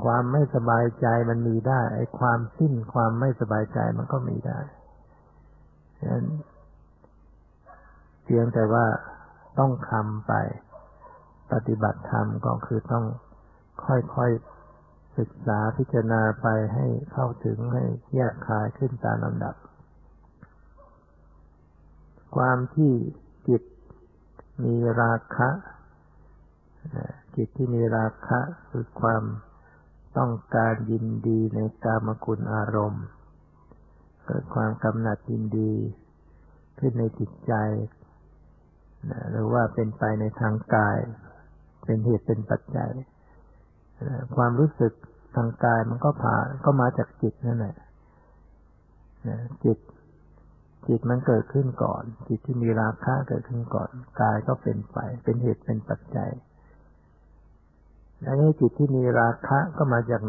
[0.05, 4.59] ความไม่สบายใจมันมีได้ ไอ้ความสิ้นความไม่สบายใจมันก็มีได้
[5.99, 6.27] ฉะนั้น
[8.25, 8.87] เพียงแต่ว่า
[9.59, 10.33] ต้องคำไป
[11.53, 13.05] ปฏิบัติธรรมก็คือต้อง
[13.87, 17.85] ค่อยๆศึกษาพิจารณาไปให้เข้าถึงให้
[18.15, 19.55] แยกคายขึ้นตามลำดับ
[22.37, 22.93] ความที่
[23.49, 23.63] จิต
[24.65, 25.49] มีราคะ
[27.39, 29.23] จิตที่มีราคะคือความ
[30.19, 33.05] ต้องการยินดีในกามคุณอารมณ์
[34.27, 35.73] เกิดความกำหนัดยินดี
[36.79, 37.53] ขึ้นในจิตใจ
[39.31, 40.99] หรือว่าเป็นไปในทางกาย
[41.85, 42.91] เป็นเหตุเป็นปัจจัย
[44.37, 44.93] ความรู้สึก
[45.37, 47.77] ทางกายมันก็ผ่านก็มาจากจิตนั่นแหละ
[49.65, 49.79] จิต
[50.89, 53.91] จิตมันเกิดขึ้นก่อน จิตที่มีราคะเกิดขึ้นก่อน
[54.23, 56.31] กายก็เป็นไป เป็นเหตุเป็นปัจจัย
[58.27, 60.23] อันนี้จิตที่มีราคะก็มาจาก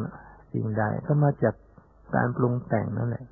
[0.53, 1.55] สิ่งใด ก็มาจาก
[2.15, 3.25] การปรุงแต่งนั่นแหละ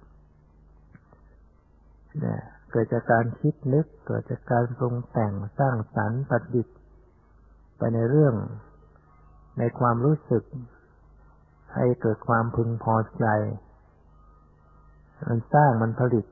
[2.19, 2.41] เนี่ย
[2.71, 6.77] เกิดจากการคิดนึก เกิดจากการปรุงแต่งสร้างสรรค์ประดิษฐ์
[7.77, 8.35] ไปในเรื่อง
[9.59, 10.43] ในความรู้สึก
[11.75, 13.25] ให้เกิดความพึงพอใจ
[15.27, 16.25] มันสร้างมันผลิต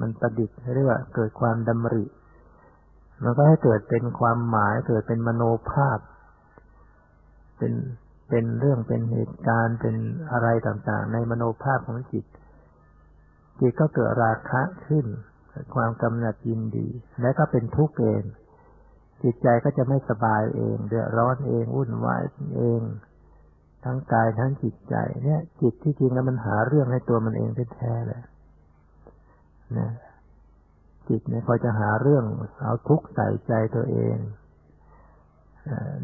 [0.00, 2.04] มันประดิษฐ์เรียกว่าเกิดความดำริ
[3.22, 5.98] มันก็ให้เกิดเป็นความหมายเกิดเป็นมโนภาพ
[7.60, 7.74] เป็น
[8.30, 9.96] เป็นเรื่องเป็นเหตุการณ์เป็น
[10.32, 12.24] อะไรต่างๆ ในมโนภาพของจิต
[13.60, 15.06] จิตก็เกิดราคะขึ้น
[15.74, 16.88] ความกำหนัดยินดี
[17.20, 18.22] และก็เป็นทุกข์เอง
[19.22, 22.22] จิตใจก็จะไม่สบายเอง เดือดร้อนเองวุ่นวาย
[22.56, 22.82] เอง
[23.84, 24.94] ทั้งกายทั้งจิตใจ
[25.24, 28.22] เนี่ย จิตที่จริงแล้วมันหาเรื่องให้ตัวมันเองแท้ๆเลย
[29.78, 29.90] นะ
[31.08, 32.24] จิตเนี่ยคอยจะหาเรื่อง
[32.62, 34.16] เอาทุกข์ใส่ใจตัวเอง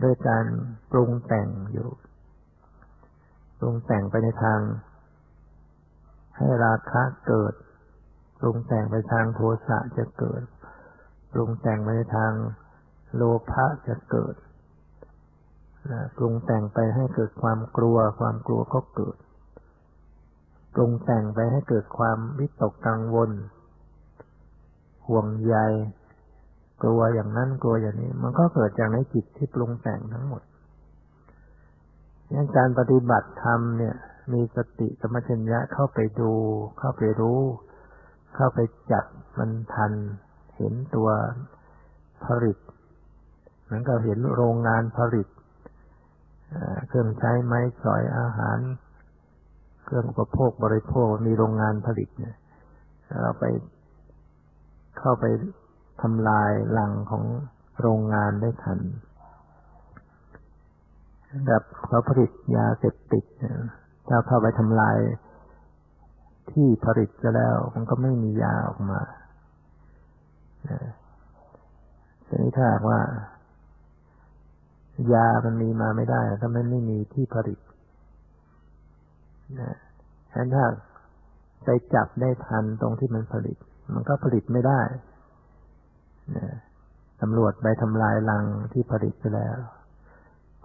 [0.02, 0.46] ด้วยการ
[0.92, 1.88] ปรุงแต่งอยู่
[3.58, 4.60] ปรุงแต่งไปในทาง
[6.36, 7.54] ให้ราคะเกิด
[8.40, 10.42] ปรุงแต่งไปทางโทสะจะเกิด
[11.32, 12.32] ปรุงแต่งไปในทาง
[13.14, 14.34] โลภะจะเกิด
[16.16, 19.16] ปรุงแต่งไปให้เกิดความกลัว ความกลัวก็เกิด
[20.74, 23.30] ปรุงแต่งไปให้เกิดความวิตกกังวล
[25.06, 25.56] ห่วงใย
[26.82, 30.42] กลัวอย่างนั้นกลัวอย่างนี้ มันก็เกิดจากในจิตที่ปรุงแต่งทั้งหมด
[32.34, 33.94] ยังการปฏิบัติธรรมเนี่ย
[34.32, 36.32] มีสติสมัชัญญะเข้าไปดู
[36.78, 37.40] เข้าไปรู้
[38.34, 38.58] เข้าไป
[38.92, 39.04] จับ
[39.38, 39.92] มันทัน
[40.56, 41.08] เห็นตัว
[42.24, 42.58] ผลิต
[43.64, 45.28] เหมือนกับเห็นโรงงานผลิต
[46.88, 48.58] เครื่องใช้ไม้สอยอาหาร
[49.84, 52.36] เครื่องอุปโภคบริโภคมีโรงงานผลิตเนี่ย
[53.22, 53.44] เราไป
[54.98, 55.24] เข้าไป
[56.02, 57.24] ทำลายหลังของ
[57.80, 58.80] โรงงานได้ทัน
[61.46, 63.24] แบบเขาผลิตยาเสพติด
[64.08, 64.98] ถ้าเข้าไปทำลาย
[66.52, 69.00] ที่ผลิตจะแล้ว มันก็ไม่มียาออกมา
[72.26, 73.00] ทีนี้ถ้าว่า
[75.12, 77.58] ยามันมีมาไม่ได้ ถ้ามันไม่มีที่ผลิต
[79.60, 79.76] นะ
[80.30, 80.64] ฉะนั้นถ้า
[81.64, 83.56] ไปจับได้ทันตรงที่มันผลิต
[83.94, 84.80] มันก็ผลิตไม่ได้
[87.22, 89.58] ตำรวจไปทำลายลังที่ผลิตไปแล้ว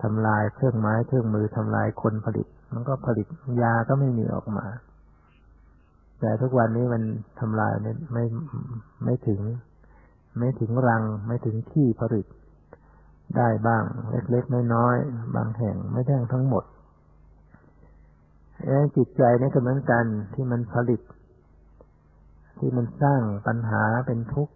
[0.03, 3.27] ทำลายเครื่องไม้เครื่องมือทำลายคนผลิต มันก็ผลิต
[3.61, 4.65] ยาก็ไม่มีออกมา
[6.19, 7.03] แต่ทุกวันนี้มัน
[7.39, 8.25] ทำลายไม่ไม่
[9.05, 9.41] ไม่ถึง
[10.39, 12.25] ไม่ถึงรัง ไม่ถึงที่ผลิต
[13.37, 16.63] ได้บ้าง เล็กๆน้อยๆบางแห่งไม่ได้ทั้งหมด
[18.97, 21.01] จิตใจนี่ก็เหมือนกันที่มันผลิต
[22.59, 24.55] ที่มันสร้างปัญหาเป็นทุกข์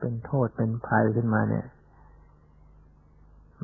[0.00, 1.66] เป็นโทษเป็นภัยขึ้นมาเนี่ย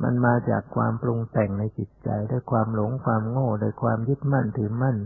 [0.03, 4.97] มันมาจากความปรุงแต่งในจิตใจด้วยความหลงความโง่ด้วยความยึดมั่นถือมั่น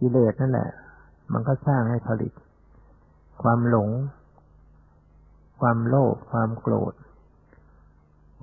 [0.00, 0.70] กิเลสนั่นแหละ
[1.32, 2.32] มันก็สร้างให้ผลิต
[3.42, 3.90] ความหลง
[5.60, 6.94] ความโลภความโกรธ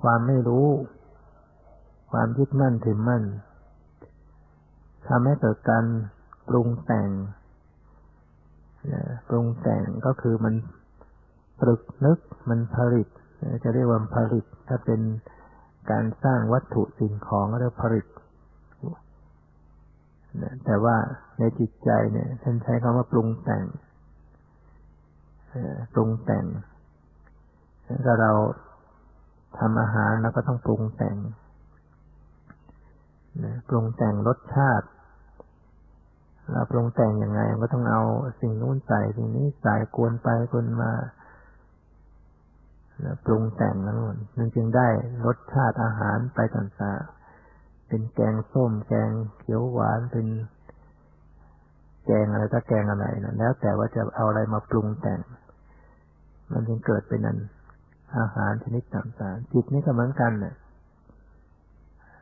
[0.02, 0.68] ความไม่รู้
[2.12, 3.24] ความยึดมั่นถือมั่น
[5.08, 5.84] ทำให้เกิดการ
[6.48, 7.08] ปรุงแต่ง
[9.28, 10.54] ปรุงแต่งก็คือมัน
[11.60, 12.18] ตรึกนึก
[12.48, 13.08] มันผลิต
[13.62, 15.00] จะเรียกว่าผลิต ถ้าเป็น
[15.90, 18.06] การสร้างวัตถุสิ่งของก็เรียกผลิต
[20.64, 20.96] แต่ว่า
[21.38, 23.64] ในจิตใจเนี่ยท่านใช้คำว่าปรุงแต่ง
[25.94, 26.44] ปรุงแต่ง
[28.04, 28.32] ถ้าเรา
[29.58, 31.16] ทำอาหารแล้วก็ต้องปรุงแต่ง
[33.44, 34.86] นะปรุงแต่งรสชาติ
[36.52, 38.02] เราปรุงแต่งยังไงก็ต้องเอา
[38.40, 40.92] สิ่งนู้นใส่สิ่งนี้ใส่กวนไปกวนมา
[43.24, 43.98] ปรุงแต่งนั้น
[44.38, 44.88] มันจึงได้
[45.24, 50.26] รสชาติอาหารไปต่างๆ เป็นแกงส้ม แกงเขียวหวาน เป็น
[52.06, 55.20] แกงอะไรถ้าแกงอะไรนะแล้วแต่ว่าจะเอาอะไรมาปรุงแต่ง
[56.52, 57.38] มันจึงเกิดเป็นนั้น
[58.18, 60.54] อาหารชนิดต่างๆ จิตนี่ก็เหมือนกันเนี่ย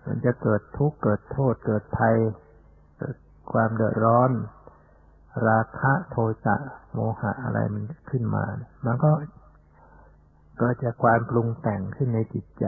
[0.07, 2.17] มันจะเกิดทุกข์เกิดโทษเกิดภัย
[3.53, 4.31] ความเดือดร้อน
[5.49, 6.57] ราคะโทสะ
[6.93, 8.45] โมหะอะไรมันขึ้นมา
[8.87, 9.13] มันก็
[10.61, 12.65] ก็จะความปรุงแต่งขึ้นในจิตใจ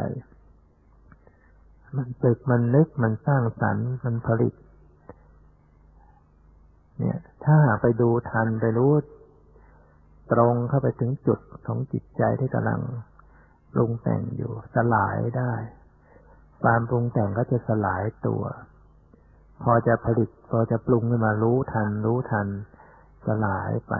[1.96, 4.54] มันตึกมันนึกมันสร้างสรรค์มันผลิต
[6.98, 8.92] เนี่ย ถ้าไปดูทันไปรู้
[10.32, 12.80] ตรงเข้าไปถึงจุดของจิตใจที่กำลัง
[13.72, 15.52] ปรุงแต่งอยู่ สลายได้
[16.62, 18.42] ความปรุงแต่งก็จะสลายตัว
[19.64, 22.46] พอจะผลิต พอจะปรุงขึ้นมารู้ทัน รู้ทัน
[23.26, 23.94] สลายไป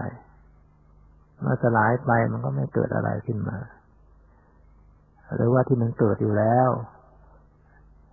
[1.41, 3.57] เมื่อสลายไปมันก็ไม่เกิดอะไรขึ้นมา
[5.35, 6.69] หรือว่าที่มันเกิดอยู่แล้ว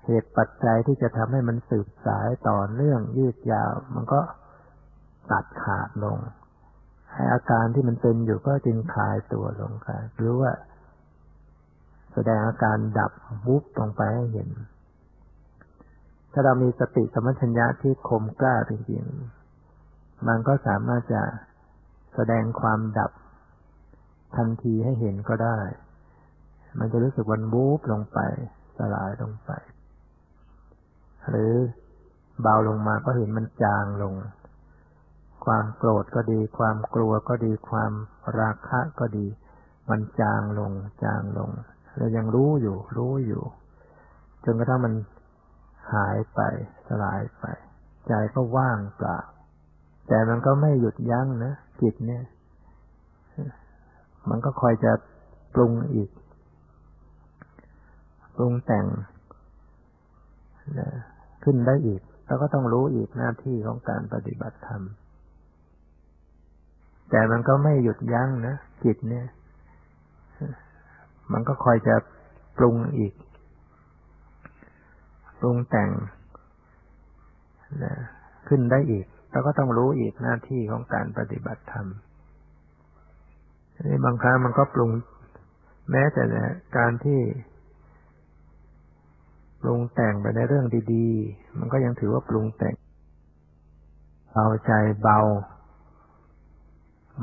[0.06, 4.20] เหตุปัจจัยที่จะทำให้มันสืบสายต่อเนื่องยืดยาว มันก็
[5.32, 6.18] ตัดขาดลง
[7.12, 10.50] ให้อาการที่มันเป็นอยู่ก็จึงคลายตัวลงค่ะหรือว่า
[12.12, 13.12] แสดงอาการดับ
[13.46, 14.48] วุบลงไปให้เห็น
[16.32, 21.22] ถ้าเรามีสติสมัชัญญะที่คมกล้าจริงๆ มันก็สามารถจะ
[22.14, 23.12] แสดงความดับ
[24.36, 25.58] ทันทีให้เห็นก็ได้
[26.78, 28.18] มันจะรู้สึกวันวูบลงไป
[28.78, 29.50] สลายลงไป
[31.28, 31.52] หรือ
[32.42, 34.14] เบาลงมาก็เห็นมันจางลง
[35.44, 37.92] ความโกรธก็ดี ความกลัวก็ดี ความ
[38.40, 39.26] ราคะก็ดี
[39.90, 40.72] มันจางลง
[41.04, 41.50] จางลง
[41.96, 43.42] เรายังรู้อยู่ รู้อยู่
[44.44, 44.94] จนกระทั่งมัน
[45.92, 46.40] หายไป
[46.88, 47.44] สลายไป
[48.08, 49.18] ใจก็ว่างเปล่า
[50.08, 52.24] แต่มันก็ไม่หยุดยั้งนะจิตเนี่ย
[54.30, 54.92] มันก็คอยจะ
[55.54, 56.10] ปรุงอีก
[58.36, 58.86] ปรุงแต่ง
[61.44, 64.82] ขึ้นได้อีก แล้วก็ต้องรู้อีกหน้าที่ของการปฏิบัติธรรม
[67.10, 69.26] แต่มันก็ไม่หยุดยั้งนะจิตเนี่ย
[71.32, 71.94] มันก็คอยจะ
[72.58, 73.12] ปรุงอีก
[75.42, 75.90] ปรุงแต่ง
[77.84, 77.94] นะ
[78.48, 81.86] ขึ้นได้อีก แล้วก็ต้องรู้อีกหน้าที่ของการปฏิบัติธรรม
[83.86, 84.90] นี่บางครั้งมันก็ปรุง
[85.90, 86.22] แม้แต่
[86.76, 87.20] การที่
[89.62, 92.74] ปรุงแต่งไปในเรื่องดีๆ มันก็ยังถือว่าปรุงแต่ง
[94.32, 95.18] เบาใจเบา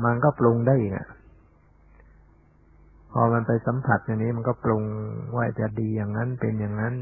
[0.04, 1.08] มันก็ปรุงได้อีกอะ
[3.12, 4.82] พอมันไปสัมผัสอย่างนี้มันก็ปรุง
[5.36, 6.94] ว่าจะดีอย่างนั้นเป็นอย่างนั้น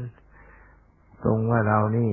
[1.21, 2.11] ปรุงว่าเรานี่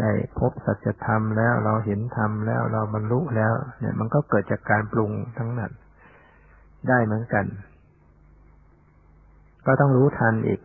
[0.00, 5.72] ได้พบสัจธรรมแล้วเราเห็นธรรมแล้วเราบรรลุแล้ว เนี่ย มันก็เกิดจากการปรุงทั้งนั้น
[6.88, 7.44] ได้เหมือนกัน
[9.66, 10.60] ก็ต้องรู้ทันอีก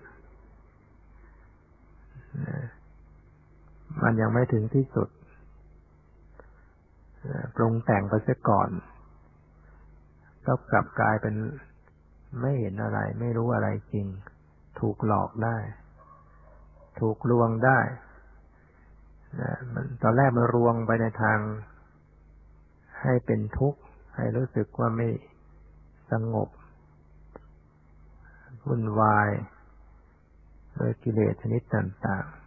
[4.03, 5.09] มันยังไม่ถึงที่สุด
[7.55, 8.69] ปรุงแต่งไปเสียก่อน
[10.45, 11.35] ก็กลับกลายเป็น
[12.41, 14.07] ไม่เห็นอะไร ไม่รู้อะไรจริง
[14.79, 15.57] ถูกหลอกได้
[16.99, 17.79] ถูกลวงได้
[19.73, 21.37] มันตอนแรกมันรวงไปในทาง
[23.01, 23.79] ให้เป็นทุกข์
[24.15, 25.07] ให้รู้สึกว่าไม่
[26.11, 26.49] สงบ
[28.65, 29.29] วุ่นวาย
[30.75, 32.39] โดยกิเลสชนิดต่างๆ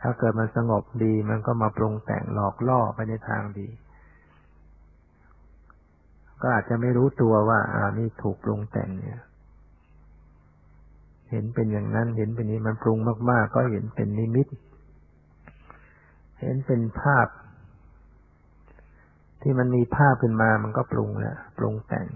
[0.00, 3.68] ถ้าเกิดมันสงบดีมันก็มาปรุงแต่งหลอกล่อไปในทางดี
[6.42, 9.20] ก็อาจจะไม่รู้ตัวว่า อ่านี่ถูกปรุงแต่งเนี่ย
[11.30, 12.98] เห็นเป็นอย่างนั้น เห็นเป็นนี้มันปรุง
[13.30, 14.46] มาก ๆ ก็เห็นเป็นนิมิต
[16.40, 17.28] เห็นเป็นภาพ
[19.42, 22.08] ที่มันมีภาพขึ้นมามันก็ปรุงแล้วปรุงแต่ง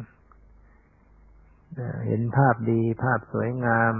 [2.06, 3.94] เห็นภาพดี ภาพสวยงาม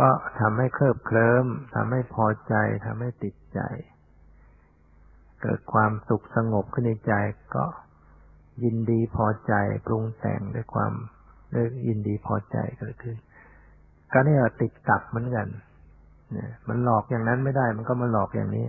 [0.00, 0.10] ก็
[0.40, 2.54] ทำให้เคลิบเคลิ้มทำให้พอใจ
[2.86, 3.60] ทำให้ติดใจ
[5.42, 7.12] เกิดความสุขสงบขึ้นในใจ
[7.56, 7.64] ก็
[8.62, 9.54] ยินดีพอใจ
[9.86, 10.92] ปรุงแต่งด้วยความ
[11.54, 13.16] ด้วยยินดีพอใจเกิดขึ้น
[14.12, 15.46] ก็นี่ติดกับเหมือนกัน
[16.32, 18.66] เนี่ยมันหลอกอย่างนั้นไม่ได้ มันก็มาหลอกอย่างนี้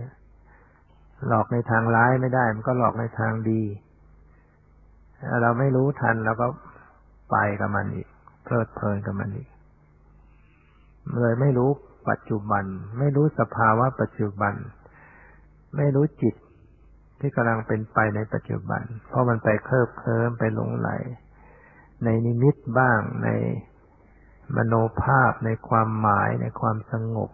[1.28, 3.62] หลอกในทางร้ายไม่ได้ มันก็หลอกในทางดี
[5.42, 6.46] เราไม่รู้ทันเราก็
[7.30, 8.08] ไปกับมันอีก
[8.44, 9.48] เพลิดเพลินกับมันอีก
[11.20, 11.70] เลยไม่รู้
[12.10, 12.64] ปัจจุบัน
[12.98, 14.54] ไม่รู้สภาวะปัจจุบัน
[15.76, 16.34] ไม่รู้จิต
[17.20, 20.90] ที่กำลังเป็นไปในปัจจุบัน เพราะมันไปเคลิบเคลิ้มไปหลงไหล
[22.04, 23.28] ในนิมิตบ้าง ใน
[24.56, 27.30] มโนภาพในความหมายในความสงบ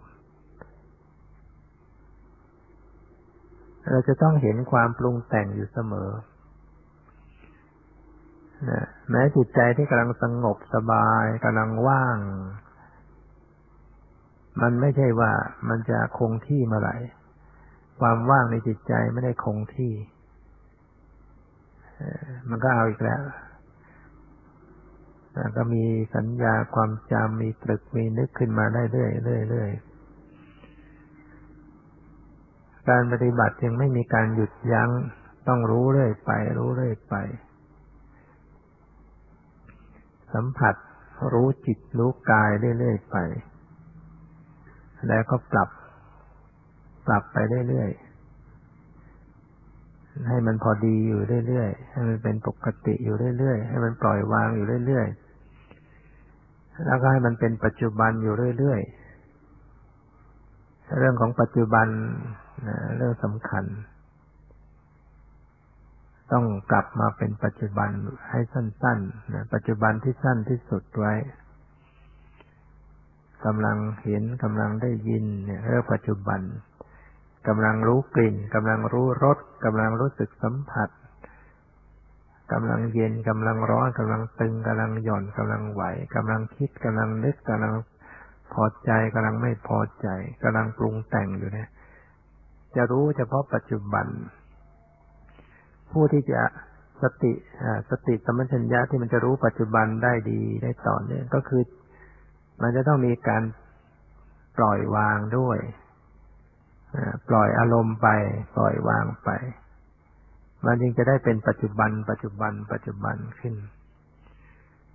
[3.90, 6.10] เราจะต้องเห็นความปรุงแต่งอยู่เสมอ
[8.70, 12.18] นะแม้จิตใจที่กำลังสงบสบายกำลังว่าง
[14.62, 15.32] มันไม่ใช่ว่า
[15.68, 16.96] มันจะคงที่เมื่อไหร่
[18.00, 19.92] ความว่างในจิตใจไม่ได้คงที่
[22.48, 23.22] มันก็เอาอีกแล้ว
[25.56, 29.70] ก็มีสัญญาความจำมีตรึกมีนึกขึ้นมาได้เรื่อยเรื่อยเรื่อย
[32.88, 34.90] การปฏิบัติยังไม่มีการหยุดยัง้ง
[35.48, 37.14] ต้องรู้เรื่อยไป รู้เรื่อยไป
[40.34, 40.74] สัมผัส
[41.32, 43.16] รู้จิตรู้กายเรื่อยๆไป
[45.08, 45.68] แล้วก็ปรับ
[47.06, 47.36] ปรับไป
[47.68, 48.14] เรื่อยๆ
[50.28, 55.23] ให้มันพอดีอยู่เรื่อยๆให้มันเป็นปกติอยู่เรื่อยๆให้มันปล่อยวางอยู่เรื่อยๆ
[56.86, 59.04] แล้วก็ให้มันเป็นปัจจุบันอยู่เรื่อยๆ
[60.98, 61.86] เรื่องของปัจจุบัน
[62.68, 63.64] นะเรื่องสำคัญ
[66.32, 67.90] ต้องกลับมาเป็นปัจจุบัน
[68.30, 71.12] ให้สั้นๆนะปัจจุบันที่สั้นที่สุดไว้
[73.46, 76.40] กำลังเห็นกำลังได้ยินเนี่ยเรื่องปัจจุบัน
[77.48, 80.88] กำลังรู้กลิ่นกำลังรู้รสกำลังรู้สึกสัมผัส
[82.54, 85.82] กำลังเย็นกำลังร้อนกำลังตึงกำลังหย่อนกำลังไหว
[86.14, 87.72] กำลังคิดกำลังนึกกำลัง
[88.54, 90.08] พอใจกำลังไม่พอใจ
[90.42, 91.68] กำลังปรุงแต่งอยู่เนี่ย
[92.76, 94.06] จะรู้เฉพาะปัจจุบัน
[95.92, 96.42] ผู้ที่จะ
[97.02, 97.32] สติ
[97.90, 101.62] สติสมัชัญญะที่มันจะรู้ปัจจุบันได้ดีได้ต่อเนื่องก็คือ
[102.62, 103.42] มันจะต้องมีการ
[104.58, 105.58] ปล่อยวางด้วย
[107.28, 108.08] ปล่อยอารมณ์ไป
[108.56, 109.30] ปล่อยวางไป
[110.66, 113.54] มันจึงจะได้เป็นปัจจุบัน ปัจจุบัน ปัจจุบันขึ้น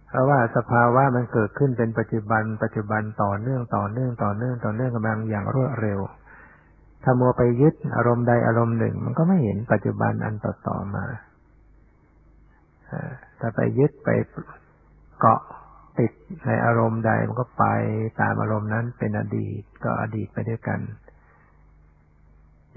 [0.08, 6.00] เพราะว่าสภาวะมันเกิดขึ้นเป็นปัจจุบัน ปัจจุบันต่อเนื่องต่อเนื่องต่อเนื่องต่อเนื่องกันมาอย่างรวดเร็ว
[7.04, 11.06] ถ้ามัวไปยึดอารมณ์ใดอารมณ์หนึ่ง มันก็ไม่เห็นปัจจุบันอันต่อต่อมา
[13.40, 14.10] ถ้าไปยึดไป
[15.20, 15.42] เกาะ
[16.00, 16.12] ติด
[16.46, 17.66] ในอารมณ์ใดมันก็ไป
[18.22, 20.80] ตามอารมณ์นั้นเป็นอดีตก็อดีตไปด้วยกัน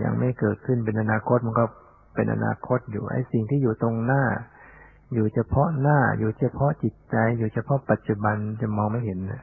[0.03, 1.65] ยังไม่เกิดขึ้นเป็นอนาคตมันก็
[2.15, 4.23] เป็นอนาคตอยู่ไอ้สิ่งที่อยู่ตรงหน้า
[5.15, 9.43] อยู่เฉพาะหน้า อยู่เฉพาะจิตใจ อยู่เฉพาะปัจจุบันจะมองไม่เห็นนะ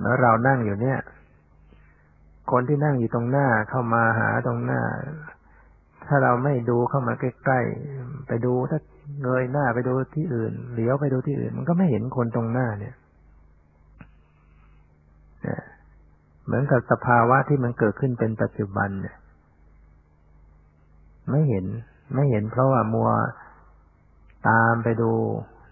[0.00, 0.98] แล้วเรานั่งอยู่เนี่ย
[2.50, 4.82] คนที่นั่งอยู่ตรงหน้าเข้ามาหาตรงหน้า
[6.06, 8.78] ถ้าเราไม่ดูเข้ามาใกล้ๆไปดูถ้า
[9.22, 12.94] เงยหน้าไปดูที่อื่นเหลียวไปดูที่อื่น มันก็ไม่เห็นคนตรงหน้าเนี่ย
[16.44, 19.16] เหมือนกับสภาวะที่มันเกิดขึ้นเป็นปัจจุบันเนี่ย
[21.30, 21.66] ไม่เห็น
[22.14, 23.10] ไม่เห็นเพราะว่ามัว
[24.48, 25.12] ตามไปดู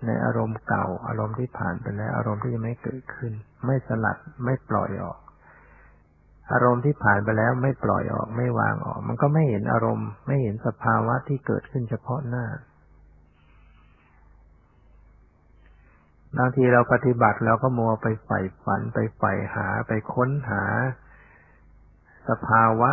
[0.06, 3.32] ในอารมณ์เก่า อารมณ์ที่ผ่านไปแล้ว อารมณ์ที่ยังไม่เกิดขึ้น
[3.66, 5.18] ไม่สลัดไม่ปล่อยออก
[6.52, 12.46] อารมณ์ที่ผ่านไปแล้วไม่ปล่อยออกไม่วางออก มันก็ไม่เห็นอารมณ์ ไม่เห็นสภาวะที่เกิดขึ้นเฉพาะหน้า
[16.38, 20.64] บางทีเราปฏิบัติเราก็มัวไปใฝ่ฝันไปใฝ่หาไปค้นหา
[22.28, 22.90] สภาวะ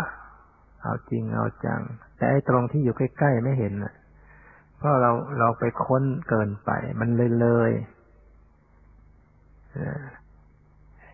[0.84, 1.81] เอาจริงเอาจัง
[2.17, 3.93] แต่ไอ้ตรงที่อยู่ใกล้ๆไม่เห็นนะ
[4.77, 7.71] เพราะเราเราไปค้นเกินไป มันเลยเลย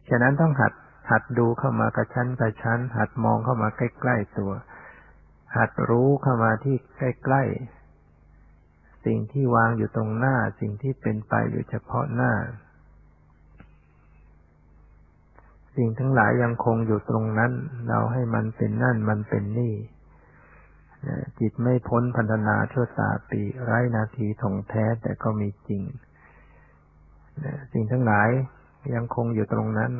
[0.09, 0.73] ฉะนั้นต้องหัด
[1.11, 4.51] หัดดูเข้ามากระชั้นกระชั้น หัดมองเข้ามาใกล้ๆตัว
[5.57, 12.31] หัดรู้เข้ามาที่ใกล้ๆสิ่งที่วางอยู่ตรงหน้า สิ่งที่เป็นไปอยู่เฉพาะหน้า
[15.75, 17.51] สิ่งทั้งหลายยังคงอยู่ตรงนั้น
[17.89, 19.75] เราให้มันเป็นนั่นมันเป็นนี่
[21.39, 25.83] จิตไม่พ้นพันธนาชั่วตาปีไร้นาทีถงแท้แต่ก็มีจริง
[27.73, 28.29] สิ่งทั้งหลาย
[28.95, 29.91] ยังคงอยู่ตรงนั้น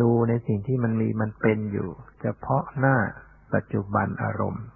[0.00, 1.88] ดูในสิ่งที่มันมีมันเป็นอยู่
[2.20, 2.96] เฉพาะหน้า
[3.54, 4.66] ปัจจุบันอารมณ์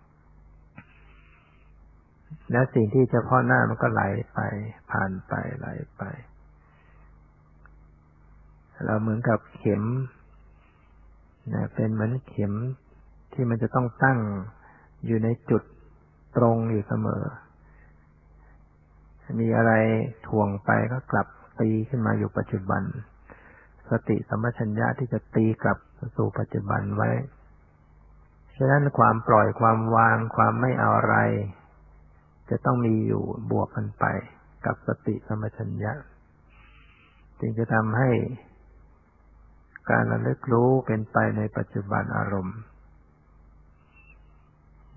[2.52, 4.02] และสิ่งที่เฉพาะหน้ามันก็ไหล
[4.34, 4.40] ไป
[4.90, 6.02] ผ่านไปไหลไป
[8.84, 9.82] เราเหมือนกับเข็ม
[11.52, 12.52] นะเป็นเหมือนเข็ม
[13.32, 14.18] ที่มันจะต้องตั้ง
[15.06, 15.62] อยู่ในจุด
[16.36, 17.22] ตรงอยู่เสมอ
[19.40, 19.72] มีอะไร
[20.26, 21.26] ถ่วงไปก็กลับ
[21.60, 22.82] ตีขึ้นมาอยู่ปัจจุบัน
[23.90, 25.78] สติสัมปชัญญะที่จะตีกลับ
[26.16, 27.10] สู่ปัจจุบันไว้
[28.56, 31.16] ฉะนั้นความปล่อยความวางความไม่เอาอะไร
[32.50, 34.04] จะต้องมีอยู่บวกกันไป
[34.66, 35.92] กับสติสัมัชัญญะ
[37.40, 38.10] จึงจะทำให้
[39.90, 42.58] การระลึกรู้เป็นไปในปัจจุบันอารมณ์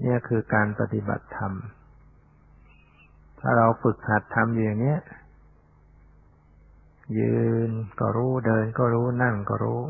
[0.05, 1.53] นี่คือการปฏิบัติธรรม
[3.39, 4.95] ถ้าเราฝึกหัดทำอย่างนี้
[7.19, 7.69] ยืน
[7.99, 9.81] ก็รู้เดินก็รู้นั่งก็รู้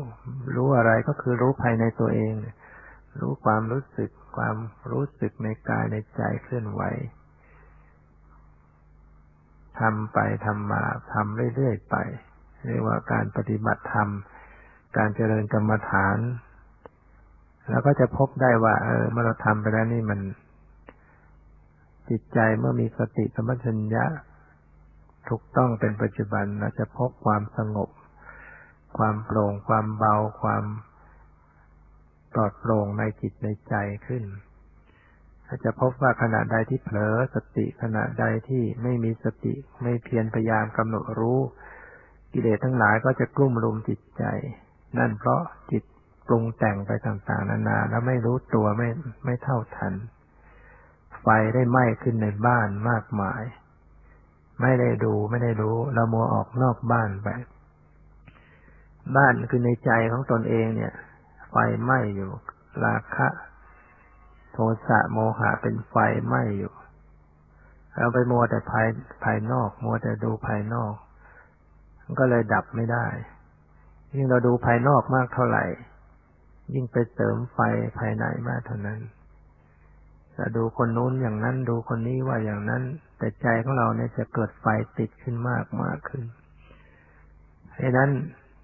[0.56, 2.32] รู้อะไรก็คือรู้ภายในตัวเอง
[3.20, 4.56] รู้ความรู้สึกความ
[4.90, 6.82] รู้สึกในกายในใจเคลื่อนไหว
[9.80, 10.82] ทำไปทำมา
[11.12, 11.96] ทำเรื่อยๆไป
[12.66, 14.08] เรียกว่าการปฏิบัติธรรม
[14.96, 16.18] การเจริญกรรมฐาน
[17.70, 20.20] แล้วก็จะพบได้ว่า เออเมื่อเราทำไปแล้วนี่มัน
[22.10, 24.04] จิตใจเมื่อมีสติสมัชัญญะ
[25.28, 27.90] ถูกต้องเป็นปัจจุบันเราจะพบความสงบ
[28.98, 30.64] ความโปร่ง ความเบา ความ
[32.32, 33.74] ปลอดโปร่งในจิตในใจ
[34.06, 34.24] ขึ้น
[35.64, 41.40] จะพบว่าขณะใดที่เผลอสติขณะใดที่ไม่มีสติไม่เพียรพยายามกำหนดรู้
[42.32, 44.24] กิเลสทั้งหลายก็จะกลุ่มรุมจิตใจ
[44.98, 45.84] นั่นเพราะจิต
[46.26, 48.88] ปรุงแต่งไปต่างๆ นานา แล้วไม่รู้ตัวไม่
[49.24, 49.94] ไม่เท่าทัน
[51.22, 53.42] ไฟได้ไหม้ขึ้นในบ้านมากมาย
[54.60, 57.28] ไม่ได้ดูไม่ได้รู้เรามัวออกนอกบ้านไป
[59.16, 60.92] บ้านคือในใจของตนเองเนี่ย
[61.50, 62.30] ไฟไหม้อยู่
[62.84, 63.28] ราคะ
[64.52, 66.72] โทสะโมหะเป็นไฟไหม้อยู่
[67.96, 68.86] เราไปมัวแต่ภาย
[69.24, 70.94] ภายนอก มัวแต่ดูภายนอก
[72.20, 73.06] ก็เลยดับไม่ได้
[74.14, 75.64] ยิ่งเราดูภายนอกมากเท่าไหร่
[76.74, 77.58] ยิ่งไปเสริมไฟ
[77.98, 79.00] ภายในมากเท่านั้น
[80.36, 82.82] จะดูคนนู้นอย่างนั้นดูคนนี้ว่าอย่างนั้น
[83.18, 84.66] แต่ใจของเราเนี่ยจะเกิดไฟ
[84.98, 86.22] ติดขึ้นมากมากขึ้น
[87.70, 88.10] เพราะนั้น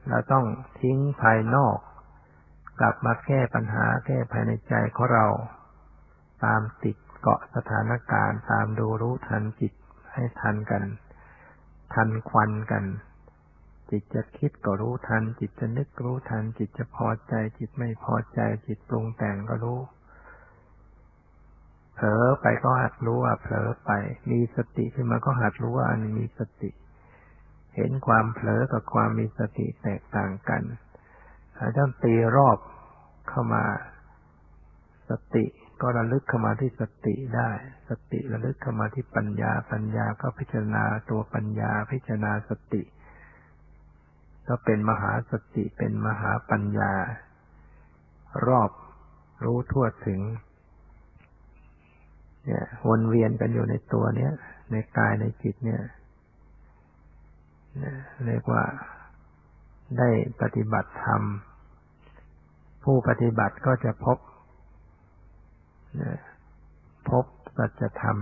[0.09, 0.44] เราต้อง
[0.80, 1.78] ทิ้งภายนอก
[2.80, 5.26] กลับมาแก้ปัญหาแก้ภายในใจของเรา
[6.44, 9.72] ตามติดเกาะสถานการณ์ ตามดูรู้ทันจิต
[10.12, 10.82] ให้ทันกัน
[11.94, 12.84] ทันควันกัน
[13.91, 19.80] จิตจะคิดก็รู้ทัน จิตจะนึกรู้ทัน จิตจะพอใจ จิตไม่พอใจ จิตปรุงแต่งก็รู้
[21.95, 23.91] เผลอไปก็หัดรู้ว่าเผลอไป
[24.30, 26.70] มีสติขึ้นมาก็หัดรู้ว่าอันมีสติ
[27.76, 30.62] เห็นความเผลอกับความมีสติแตกต่างกัน
[31.76, 32.59] ถ้าตีรอบ
[33.28, 33.64] เข้ามา
[35.11, 35.45] สติ
[35.80, 37.51] ก็ระลึกเข้ามาที่สติได้
[37.89, 42.82] สติระลึกเข้ามาที่ปัญญา ปัญญาก็พิจารณาตัวปัญญาพิจารณาสติ
[44.49, 46.92] ก็เป็นมหาสติเป็นมหาปัญญา
[48.47, 48.70] รอบ
[49.44, 50.20] รู้ทั่วถึง
[52.47, 54.32] เนี่ยวนเวียนกันอยู่ในตัวเนี้ย
[54.70, 55.82] ในกายในจิตเนี่ย
[58.26, 58.62] เรียกว่า
[59.99, 60.09] ได้
[60.40, 61.22] ปฏิบัติธรรม
[62.84, 64.18] ผู้ปฏิบัติก็จะพบ
[67.11, 67.24] พบ
[67.57, 68.16] สัจธรรม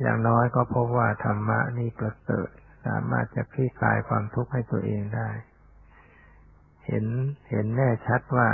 [0.00, 2.48] อย่างน้อยก็พบว่าธรรมะนี่ประเสริฐ
[2.86, 5.30] สามารถจะคลี่คลายความทุกข์ให้ตัวเองได้
[6.86, 7.04] เห็น
[7.50, 8.48] เห็นแน่ชัดว่า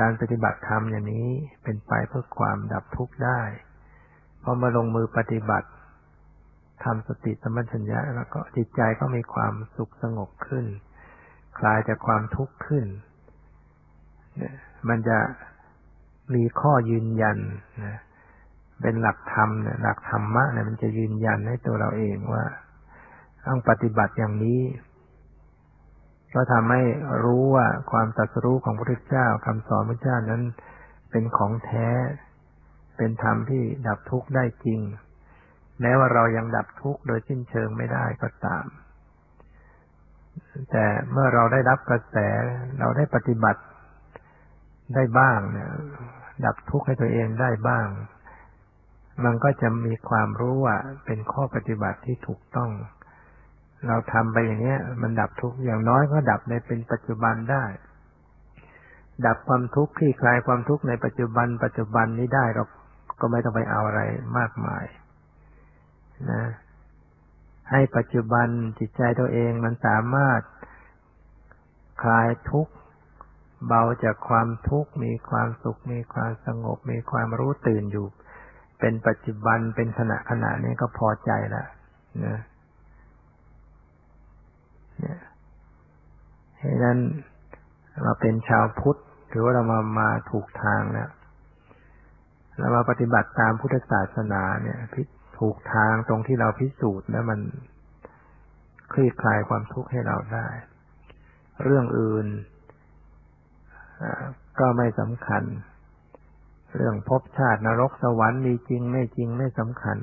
[0.00, 1.28] การปฏิบัติธรรมอย่างนี้
[1.62, 3.40] เป็นไปเพื่อความดับทุกข์ได้
[4.42, 5.68] พอมาลงมือปฏิบัติ
[6.84, 10.66] ทำสติสมัชัญญะแล้วก็จิตใจก็มีความสุขสงบขึ้น
[11.58, 12.86] คลายจากความทุกข์ขึ้น
[14.36, 14.54] เนี่ย
[14.88, 15.18] มันจะ
[16.34, 17.38] มีข้อยืนยัน
[17.84, 17.98] นะ
[18.82, 22.44] เป็นหลักธรรมเนี่ยหลักธรรมะเนี่ยมันจะยืนยันให้ตัวเราเองว่า
[23.46, 24.62] ต้องปฏิบัติอย่างนี้
[26.34, 26.82] ก็ทำให้
[27.24, 30.42] รู้ว่าความตรัสรู้ของพระพุทธเจ้าคำสอนพระเจ้านั้น
[31.10, 31.88] เป็นของแท้
[32.96, 34.80] เป็นธรรมที่ดับทุกข์ได้จริง
[35.80, 38.64] แม้ว่าเรายังดับทุกข์โดยสิ้นเชิงไม่ได้ก็ตาม
[40.70, 42.16] แต่เมื่อเราได้รับกระแส
[42.78, 43.62] เราได้ปฏิบัติ
[44.94, 45.70] ได้บ้างเนี่ย
[46.44, 47.86] ดับทุกข์ให้ตัวเองได้บ้าง
[49.24, 50.76] มันก็จะมีความรู้ว่า
[51.06, 52.70] เป็นข้อปฏิบัติที่ถูกต้อง
[53.88, 57.64] เราทำไปอย่างเนี้ย มันดับทุกข์อย่างน้อยก็ดับในเป็นปัจจุบันได้
[59.26, 62.64] ดับความทุกข์คลี่คลายความทุกข์ในปัจจุบัน ปัจจุบันนี้ได้เรา
[63.20, 64.02] ก็ไม่ต้องไปเอาอะไร
[64.38, 64.84] มากมาย
[66.30, 66.42] นะ
[67.70, 68.46] ให้ปัจจุบัน
[68.78, 70.40] จิตใจตัวเองมันสามารถ
[72.02, 72.72] คลายทุกข์
[73.66, 78.06] เบาจากความทุกข์มีความสุข มีความสงบ มีความรู้ตื่นอยู่
[78.80, 81.64] เป็นปัจจุบันเป็นขณะขณะนี้ก็พอใจละ
[82.24, 82.38] นะ
[85.00, 85.20] เนี่ย
[86.58, 86.98] ให้นั้น
[88.02, 88.98] เราเป็นชาวพุทธ
[89.32, 91.10] ถือว่าเรามามาถูกทางแล้ว
[92.58, 95.02] เรามาปฏิบัติตามพุทธศาสนาเนี่ยพิ
[95.38, 97.40] ถูกทางตรงที่เราพิสูจน์แล้วมัน
[98.92, 100.48] คลี่คลายความทุกข์ให้เราได้
[101.64, 102.26] เรื่องอื่น
[104.60, 105.42] ก็ไม่สำคัญ
[106.76, 109.98] เรื่องภพชาตินรกสวรรค์มีจริงไม่จริงไม่สำคัญ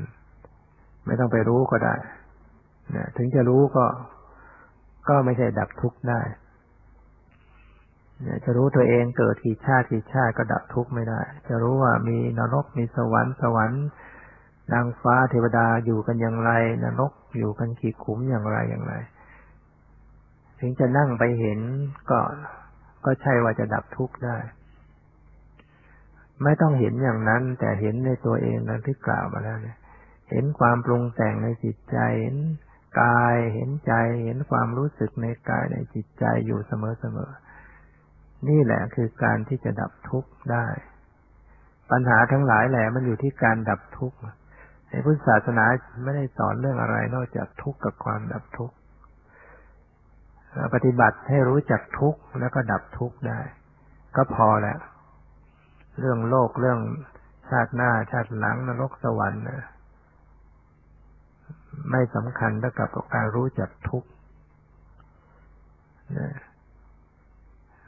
[1.05, 1.95] ไม่ต้องไปรู้ก็ได้
[2.95, 3.85] นะถึงจะรู้ก็
[5.07, 6.21] ก็ไม่ใช่ดับทุกข์ได้
[8.43, 13.83] จะรู้ตัวเองเกิดกี่ชาติกี่ชาติก็ดับทุกข์ไม่ได้ จะรู้ว่ามีนรกมีสวรรค์สวรรค์
[14.73, 16.51] นางฟ้าเทวดาอยู่กันอย่างไร
[16.83, 18.93] นรกอยู่กันกี่ขุมอย่างไรอย่างไร
[20.59, 21.59] ถึงจะนั่งไปเห็น
[22.09, 22.19] ก็
[23.05, 24.37] ก็ใช่ว่าจะดับทุกข์ได้
[26.43, 29.77] ไม่ต้องเห็นอย่างนั้น แต่เห็นในตัวเองนันที่กล่าวมาแล้วเนี่ย
[30.29, 32.37] เห็นความปรุงแต่งในจิตใจเห็น
[32.99, 36.73] กายเห็นใจเห็นความรู้สึกในกายในจิตใจอยู่เส
[37.15, 40.65] มอๆนี่แหละคือการที่จะดับทุกข์ได้
[41.91, 44.17] ปัญหาทั้งหลายแหละมันอยู่ที่การดับทุกข์
[44.89, 45.65] ในพุทธศาสนา
[46.03, 48.75] ไม่ได้สอนเรื่องอะไรนอกจากทุกข์กับความดับทุกข์
[50.73, 53.39] ปฏิบัติให้รู้จักทุกข์แล้วก็ดับทุกข์ได้
[54.15, 54.79] ก็พอแล้ว
[55.99, 56.79] เรื่องโลกเรื่อง
[57.49, 59.67] ชาติหน้าชาติหลังนรกสวรรค์นะ
[61.91, 64.09] ไม่สำคัญเท่ากับการรู้จักทุกข์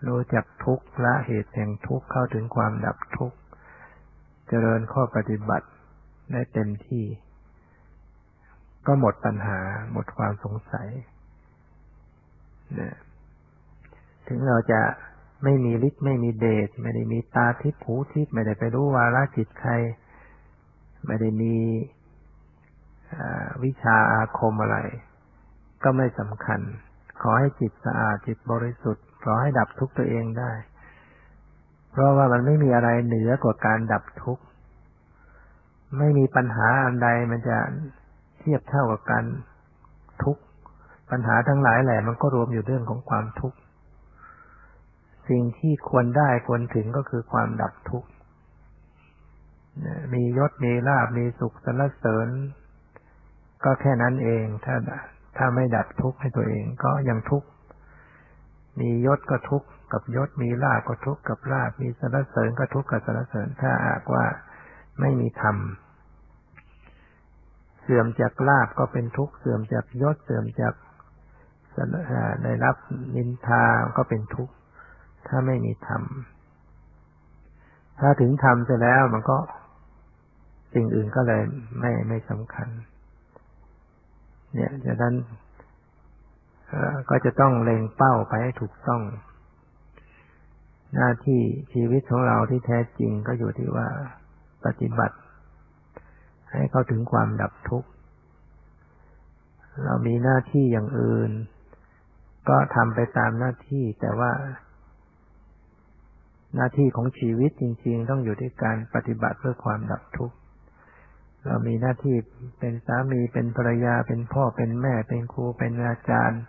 [0.07, 3.37] รู้จักทุกข์ละเหตุแห่งทุกข์เข้าถึงความดับทุกข์
[4.47, 5.67] เจริญข้อปฏิบัติ
[6.31, 7.05] ได้เต็มที่
[8.87, 9.59] ก็หมดปัญหา
[9.91, 10.89] หมดความสงสัย
[14.27, 14.81] ถึงเราจะ
[15.43, 19.71] ไม่มีฤทธิ์ไม่มีเดชไม่ได้มีตาทิพหูทิพไม่ได้ไปรู้วาระจิตใคร
[21.05, 21.55] ไม่ได้มี
[23.63, 24.77] วิชาอาคมอะไร
[25.83, 26.61] ก็ไม่สำคัญ
[27.21, 30.51] ขอให้จิตสะอาดจิตบริสุทธิ์ขอให้ดับทุกข์ตัวเองได้
[31.91, 34.43] เพราะว่ามันไม่มีอะไรเหนือกว่าการดับทุกข์
[35.99, 37.57] ไม่มีปัญหาอันใดมันจะ
[38.39, 39.25] เทียบเท่ากับการ
[40.23, 40.43] ทุกข์
[41.11, 43.57] ปัญหาทั้งหลายแหละมันก็รวมอยู่เรื่องของความทุกข์
[45.29, 48.09] สิ่งที่ควรได้ควรถึงก็คือความดับทุกข์
[50.13, 52.27] มียศมีลาบมีสุขสรรเสริญ
[53.65, 54.75] ก็แค่นั้นเอง ถ้า
[55.37, 57.47] ถ้าไม่ดับทุกข์ให้ตัวเองก็ยังทุกข์
[58.79, 64.25] มียศก็ทุกข์กับยศ มีลาบก็ทุกข์กับลาบ มีสรรเสริญก็ทุกข์กับสรรเสริญ ถ้าหากว่า
[64.99, 65.57] ไม่มีธรรม
[67.81, 70.73] เสื่อมจากลาบก็เป็นทุกข์ เสื่อมจากยศ เสื่อมจาก
[72.43, 72.75] ได้รับ
[73.15, 73.63] นินทา
[73.97, 74.53] ก็เป็นทุกข์
[75.27, 76.03] ถ้าไม่มีธรรม
[77.99, 79.37] ถ้าถึงธรรมเสร็จแล้วมันก็
[80.73, 81.41] สิ่งอื่นก็เลย
[81.79, 82.67] ไม่ไม่สำคัญ
[84.53, 85.15] เนี่ยจากนั้น
[87.09, 89.01] ก็จะต้องเล็งเป้าไปให้ถูกต้อง
[90.95, 91.41] หน้าที่
[91.73, 93.87] ชีวิตของเราที่แท้จริงก็อยู่ที่ว่า
[94.65, 95.17] ปฏิบัติ
[96.51, 97.89] ให้เข้าถึงความดับทุกข์
[99.83, 101.31] เรามีหน้าที่อย่างอื่น
[102.49, 104.31] ก็ทำไปตามหน้าที่แต่ว่า
[106.55, 110.35] หน้าที่ของชีวิตจริง ๆ ต้องอยู่ที่การปฏิบัติเพื่อความดับทุกข์
[111.45, 112.15] เรามีหน้าที่
[112.59, 116.41] เป็นสามีเป็นภรรยาเป็นพ่อเป็นแม่เป็นครูเป็นอาจารย์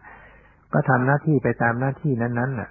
[0.72, 2.70] ก็ทำหน้าที่ไปตามหน้าที่นั้นๆแหละ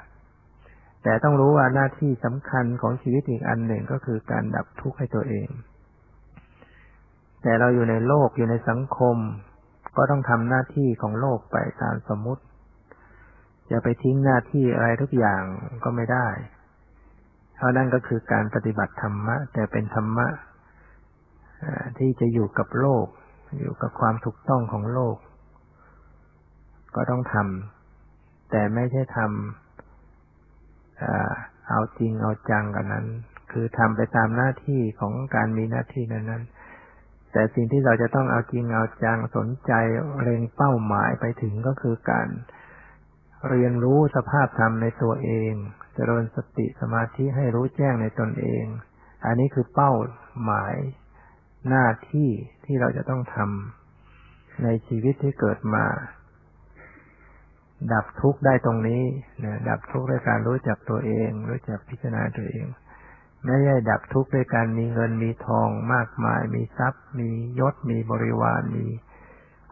[1.03, 5.47] แต่ต้องรู้ว่าหน้าที่สำคัญของชีวิตอีกอันหนึ่งก็คือการดับทุกข์ให้ตัวเอง
[7.41, 9.17] แต่เราอยู่ในโลกอยู่ในสังคม
[9.97, 12.43] ก็ต้องทำหน้าที่ของโลกไปตามสมมุติ
[13.71, 15.43] จะไปทิ้งหน้าที่อะไรทุกอย่าง
[15.83, 16.27] ก็ไม่ได้
[17.55, 20.27] เพราะนั่นก็คือการปฏิบัติธรรมะ แต่เป็นธรรมะ
[21.97, 23.05] ที่จะอยู่กับโลก
[23.59, 25.17] อยู่กับความถูกต้องของโลก
[26.95, 29.27] ก็ต้องทำแต่ไม่ใช่ทำ
[31.69, 33.07] เอาจริงเอาจังกันนั้น
[33.51, 36.43] คือทำไปตามหน้าที่ของการมีหน้าที่นั้นนั้น
[37.31, 39.71] แต่สิ่งที่เราจะต้องเอาจริงเอาจังสนใจ
[40.21, 42.27] เร่งเป้าหมายไปถึงก็คือการ
[43.49, 45.57] เรียนรู้สภาพธรรมในตัวเองจ
[45.95, 48.65] เจริญสติสมาธิให้รู้แจ้งในตนเอง
[49.25, 49.91] อันนี้คือเป้า
[50.43, 50.75] หมาย
[51.69, 52.29] หน้าที่
[52.65, 55.85] ที่เราจะต้องทำในชีวิตที่เกิดมา
[57.93, 59.03] ดับทุกข์ได้ตรงนี้
[59.43, 62.65] นะดับทุกข์ด้วยการรู้จักตัวเอง รู้จักพิจารณาตัวเอง
[63.45, 68.87] ไม่ใช่ดับทุกข์ด้วยการมีเงินมีทองมากมาย มีทรัพย์ มียศมีบริวารมี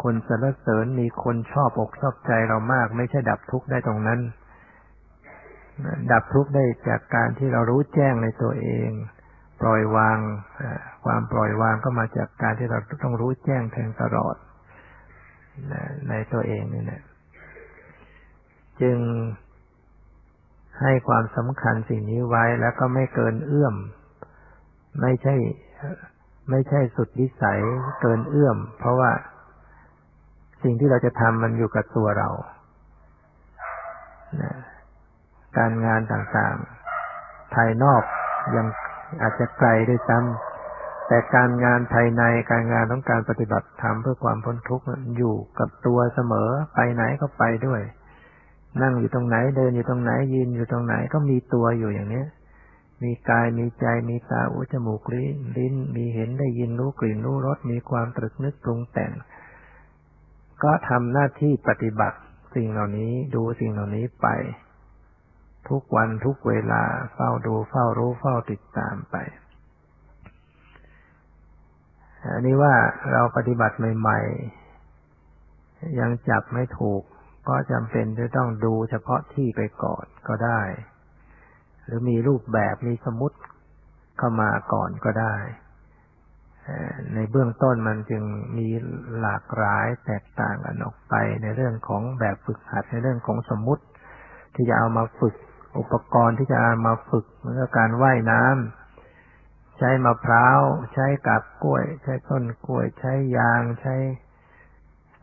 [0.04, 4.20] คนสรรเสริญมีคนชอบอกชอบใจเรามาก ไม่ใช่ดับทุกข์ได้ตรงนั้น
[6.12, 8.90] ดับทุกข์ได้จากการที่เรารู้แจ้งในตัวเอง
[9.62, 10.18] ปล่อยวาง
[11.06, 14.36] ความปล่อยวางก็มาจากการที่เราต้องรู้แจ้งแทงตลอด
[16.10, 17.02] ในตัวเองนี่นะ
[18.82, 18.98] จึง
[20.82, 23.76] ให้ความสำคัญสิ่งนี้ไว้แล้วก็ไม่เกินเอื้อม
[25.02, 25.36] ไม่ใช่
[26.50, 27.60] ไม่ใช่สุดวิสัย
[28.02, 29.12] เกินเอื้อม เพราะว่า
[30.64, 32.30] สิ่งที่เราจะทำมันอยู่กับตัวเรา
[35.58, 38.04] การงานต่างๆ ภายนอก
[38.56, 38.68] ยัง
[39.22, 44.86] อาจจะไกลด้วยซ้ำแต่การงานภายในการงานต้องการปฏิบัติธรรมเพื่อความพ้นทุกข์
[45.18, 47.82] อยู่กับตัวเสมอไปไหนก็ไปด้วย
[48.82, 52.24] นั่งอยู่ตรงไหนเดินอยู่ตรงไหนยืนอยู่ตรงไหนก็มีตัวอยู่อย่างนี้
[53.04, 59.12] มีกายมีใจมีตาหูจมูกลิ้นลิ้น มีเห็นได้ยินรู้กลิ่นรู้รสมีความตรึกนึกปรุงแต่ง
[60.64, 62.18] ก็ทำหน้าที่ปฏิบัติ
[62.56, 64.28] สิ่งเหล่านี้ดูสิ่งเหล่านี้ไป
[65.70, 66.84] ทุกวันทุกเวลา
[67.14, 69.16] เฝ้าดูเฝ้ารู้เฝ้าติดตามไป
[72.34, 72.74] อันนี้ว่า
[73.12, 74.20] เราปฏิบัติใหม่
[75.10, 77.04] ๆ ยังจับไม่ถูก
[77.48, 80.62] ก็จำเป็นจะต้องดูเฉพาะที่ไปก่อนก็ได้
[81.86, 83.38] หรือมีรูปแบบมีสมมติ
[84.18, 85.36] เข้ามาก่อนก็ได้
[87.14, 88.24] ในเบื้องต้นมันจึง
[88.58, 88.68] มี
[89.20, 93.84] หลากหลายแตกต่างกันออกไปในเรื่องของแบบฝึกหัดในเรื่องของสมมุติ
[94.54, 95.36] ที่จะเอามาฝึก
[95.78, 100.60] อุปกรณ์ที่จะมาฝึกเหมือนกับการว่ายน้ำใช้มะพร้าว
[100.94, 103.96] ใช้กับกล้วย ใช้ต้นกล้วย ใช้ยางใช้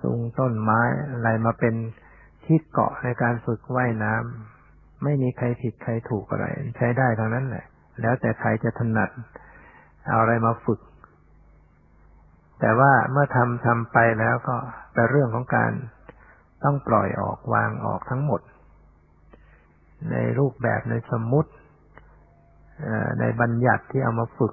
[0.02, 0.80] สุงต้นไม้
[1.10, 1.74] อะไรมาเป็น
[2.44, 6.46] ที่เกาะในการฝึกว่ายน้ำไม่มีใครผิดใครถูกอะไร
[6.76, 7.64] ใช้ได้ทั้งนั้นแหละ
[8.00, 9.10] แล้วแต่ใครจะถนัด
[10.06, 10.80] เอาอะไรมาฝึก
[12.60, 14.56] แต่ว่าเมื่อทำทำไปแล้วก็
[14.94, 15.72] เป็นเรื่องของการ
[16.64, 18.40] ต้องปล่อยออกวางออกทั้งหมด
[20.10, 21.50] ในรูปแบบในสมมติ
[23.20, 24.52] ในบัญญัติที่เอามาฝึก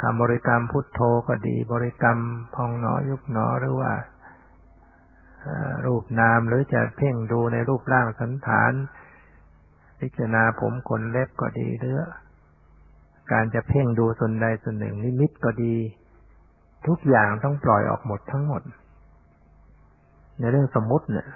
[0.00, 2.18] คำบริกรรมพุทโธก็ดี บริกรรม
[2.54, 3.92] พองหนอยุบหนอหรือว่า
[5.86, 8.72] รูปนามหรือจะเพ่งดูในรูปร่างสันฐาน
[10.00, 11.98] พิจารณาผมขนเล็บก็ดีหรือ
[13.32, 15.74] การจะเพ่งดูส่วนใดส่วนหนึ่งนิมิตก็ดี
[16.86, 18.62] ทุกอย่างต้องปล่อยออกหมดทั้งหมด
[20.38, 21.26] ในเรื่องสมมติเนี่ย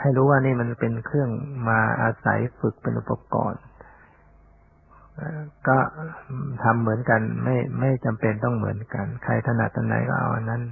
[0.00, 1.30] ให้รู้ว่านี่มันเป็นเครื่อง
[1.68, 3.62] มาอาศัยฝึกเป็นอุปกรณ์
[5.68, 5.76] ก็
[6.62, 10.62] ทำเหมือนกัน ไม่ไม่จำเป็นต้องเหมือนกัน ใครถนัดตรงไหนก็เอาอันนั้น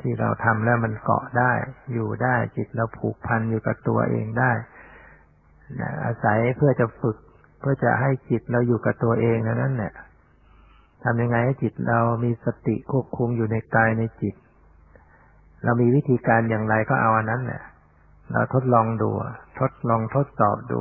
[0.00, 1.52] ที่เราทำแล้วมันเกาะได้
[1.92, 4.52] อยู่ได้จิตเราผูกพันอยู่กับตัวเองได้
[6.04, 7.16] อาศัยเพื่อจะฝึก
[7.60, 9.92] เพื่อจะให้จิตเราอยู่กับตัวเองนั่นแหละ
[11.04, 14.34] ทำยังไงให้จิตเรามีสติควบคุมอยู่ในกายในจิต
[15.64, 17.62] เรามีวิธีการอย่างไรก็เอาอันนั้นแหละ
[18.32, 19.10] เราทดลองดู
[19.60, 20.80] ทดลองทดสอบดู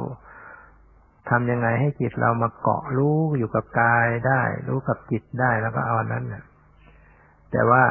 [1.29, 6.43] ทำยังไงให้จิตเรามาเกาะรู้อยู่กับกายได้ รู้กับจิตได้แล้วก็เอาอันนั้นแหละ
[7.51, 7.83] แต่ว่า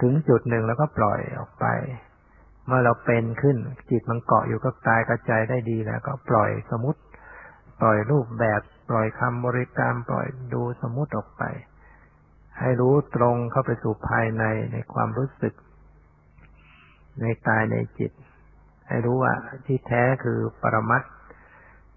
[0.00, 1.66] ถึงจุดหนึ่งแล้วก็ปล่อยออกไป
[2.66, 3.56] เมื่อเราเป็นขึ้น
[3.90, 7.00] จิตมันเกาะอยู่กับกายกับใจได้ดีแล้ว ก็ปล่อยสมมติ
[7.80, 8.60] ปล่อยรูปแบบ
[8.90, 11.42] ปล่อยคำบริกรรม ปล่อยดูสมมติออกไป
[12.60, 15.54] ให้รู้ตรงเข้าไปสู่ภายในในความรู้สึก
[17.20, 18.12] ในกายในจิต
[18.88, 19.34] ให้รู้ว่า
[19.66, 21.02] ที่แท้คือปรมัต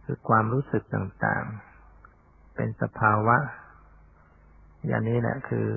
[0.05, 3.37] คือความรู้สึกต่างๆ เป็นสภาวะ
[4.87, 5.67] อย่างนี้แหละคือ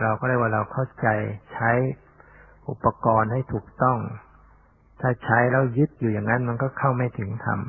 [0.00, 1.08] เราก็เรียกว่าเราเข้าใจ
[1.52, 1.70] ใช้
[2.68, 3.98] อุปกรณ์ให้ถูกต้อง
[5.00, 7.60] ถ้าใช้แล้วยึดอยู่อย่างนั้นมันก็เข้าไม่ถึงธรรม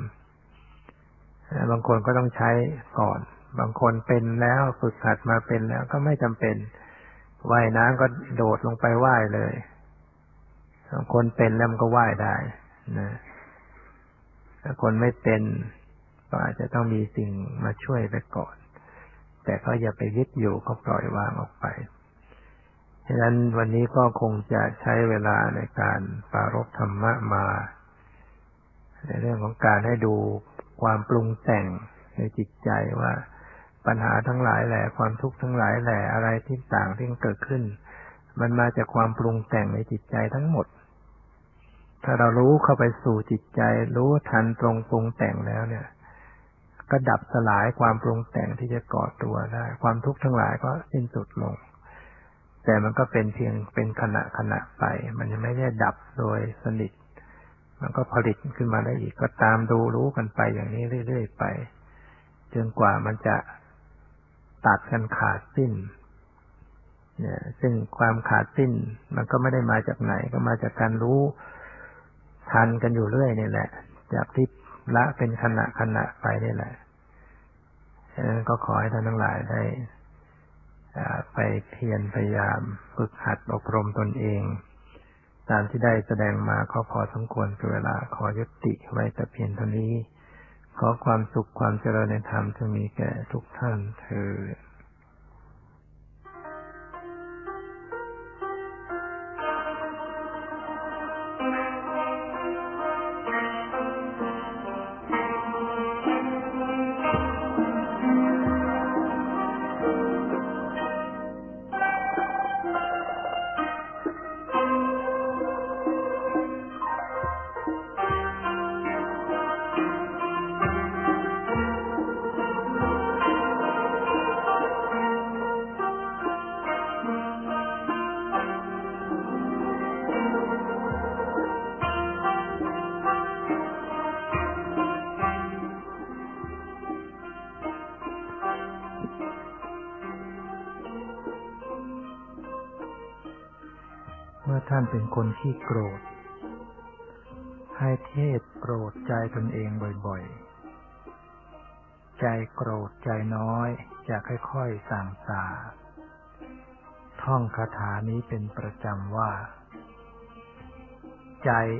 [1.71, 2.49] บางคนก็ต้องใช้
[2.99, 3.19] ก่อน
[3.59, 6.55] บางคนเป็นแล้วฝึกหัดมาเป็นแล้วก็ไม่จำเป็น
[7.51, 9.53] ว่ายน้ำก็โดดลงไปว่ายเลย
[10.91, 12.35] บางคนเป็นแล้วมันก็ว่ายได้
[12.99, 13.09] นะ
[14.63, 15.41] ถ้าคนไม่เป็น
[16.29, 17.31] ก็อาจจะต้องมีสิ่ง
[17.63, 18.55] มาช่วยไปก่อน
[19.43, 21.65] แต่ก็อย่าไปยึดอยู่ก็ปล่อยวางออกไป
[23.07, 25.99] ฉะนั้นวันนี้ก็คงจะใช้เวลาในการ
[26.31, 27.45] ปารบธรรมะมา
[29.05, 30.15] ในเรื่องของการให้ดู
[30.81, 31.65] ความปรุงแต่ง
[32.15, 32.69] ในจิตใจ
[33.01, 33.11] ว่า
[33.87, 37.63] ปัญหาทั้งหลายแหละความทุกข์ทั้งหลายแหละอะไรที่ต่างที่เกิดขึ้น
[38.39, 40.65] มันมาจากความปรุงแต่งในจิตใจทั้งหมด
[42.03, 43.61] ถ้าเรารู้เข้าไปสู่จิตใจ
[43.97, 45.85] รู้ทันตรงปรุงแต่งแล้วเนี่ย
[46.91, 51.55] ก็ดับสลายความปรุงแต่งที่จะก่อตัวได้ ความทุกข์ทั้งหลายก็สิ้นสุดลง
[52.65, 54.83] แต่มันก็เป็นเพียงเป็นขณะขณะไป
[55.17, 56.91] มันยังไม่ได้ดับโดยสนิท
[57.81, 61.43] มันก็ผลิตขึ้นมาได้อีกก็ตามดูรู้กันไปอย่างนี้เรื่อยๆไป
[62.53, 63.35] จนกว่ามันจะ
[64.67, 65.71] ตัดกันขาดสิ้น
[67.19, 68.71] เนี่ย ซึ่งความขาดสิ้น
[69.15, 71.19] มันก็ไม่ได้มาจากไหน ก็มาจากการรู้
[72.51, 73.69] ทันกันอยู่เรื่อยนี่แหละ
[74.13, 74.47] จากที่
[74.95, 76.73] ละเป็นขณะขณะไปนี่แหละ
[78.47, 79.61] ก็ขอให้ท่านทั้งหลายได้
[81.33, 81.39] ไป
[81.69, 82.59] เพียรพยายาม
[82.95, 84.41] ฝึกหัดอบรมตนเอง
[85.49, 89.93] ตามที่ได้แสดงมาก็พอสมควรเวลาขอยุติไว้แต่เพียงเท่านี้
[90.79, 94.31] ขอความสุขความเจริญในธรรมจะมีแก่ทุกท่านเธอ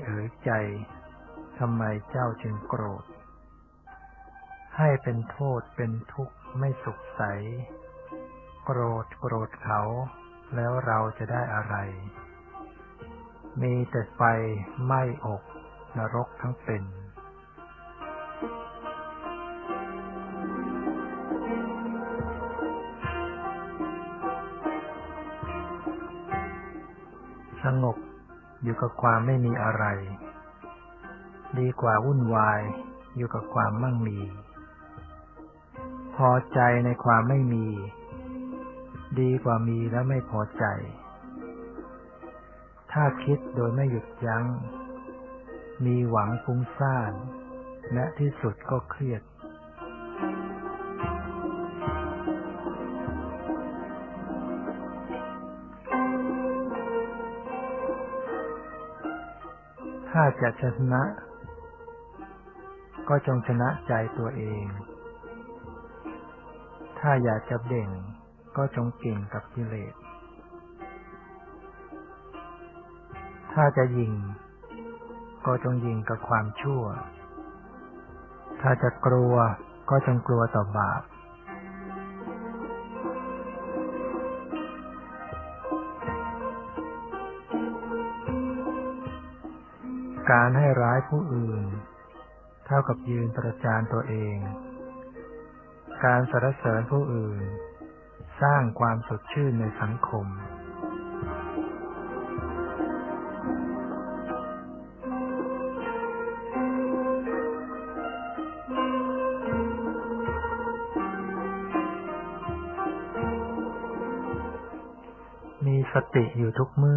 [0.10, 0.52] เอ๋ยใจ
[1.60, 3.06] ทำไมเจ้าจึงโกรธ
[4.78, 7.22] ให้เป็นโทษเป็นทุกข์ไม่สุขใส
[8.66, 9.82] โกรธโกรธเขา
[10.56, 11.76] แล้วเราจะได้อะไร
[13.62, 14.22] มีแต่ไฟ
[14.86, 15.44] ไหม้อก
[15.98, 16.84] นรกทั้งเป็น
[27.64, 27.98] สงบ
[28.64, 29.86] อยู่กับความไม่มีอะไร
[31.60, 32.62] ดีกว่าวุ่นวาย
[33.18, 34.20] อยู่กับความมั่งมี
[36.16, 37.68] พอใจในความไม่มี
[39.20, 40.66] ดีกว่ามีแล้วไม่พอใจ
[42.92, 44.46] ถ้าคิดโดยไม่หยุดยัง้ง
[45.86, 47.14] มีหวังฟุ้งซ่าน
[47.94, 49.22] และที่สุดก็เครียด
[60.20, 60.64] ถ้าจะช
[60.94, 61.04] นะ
[63.10, 64.66] ก็จงชนะใจตัวเอง
[67.00, 67.90] ถ้าอยากจะเด่ง
[68.58, 69.94] ก็จงเก่งกับกิเลส
[73.54, 74.14] ถ้าจะยิง
[75.46, 76.84] ก็จงยิงกับความชั่ว
[78.62, 79.34] ถ้าจะกลัว
[79.90, 81.02] ก็จงกลัวต่อบาป
[90.32, 91.66] การให้ร้ายผู้อื่น
[92.66, 94.38] เท่ากับยืนประจานตัวเอง
[96.06, 97.42] การสรรเสริญผู้อื่น
[98.42, 100.26] สร้างความสดชื่นในสังคม
[115.66, 116.97] มีสติอยู่ทุกเมื่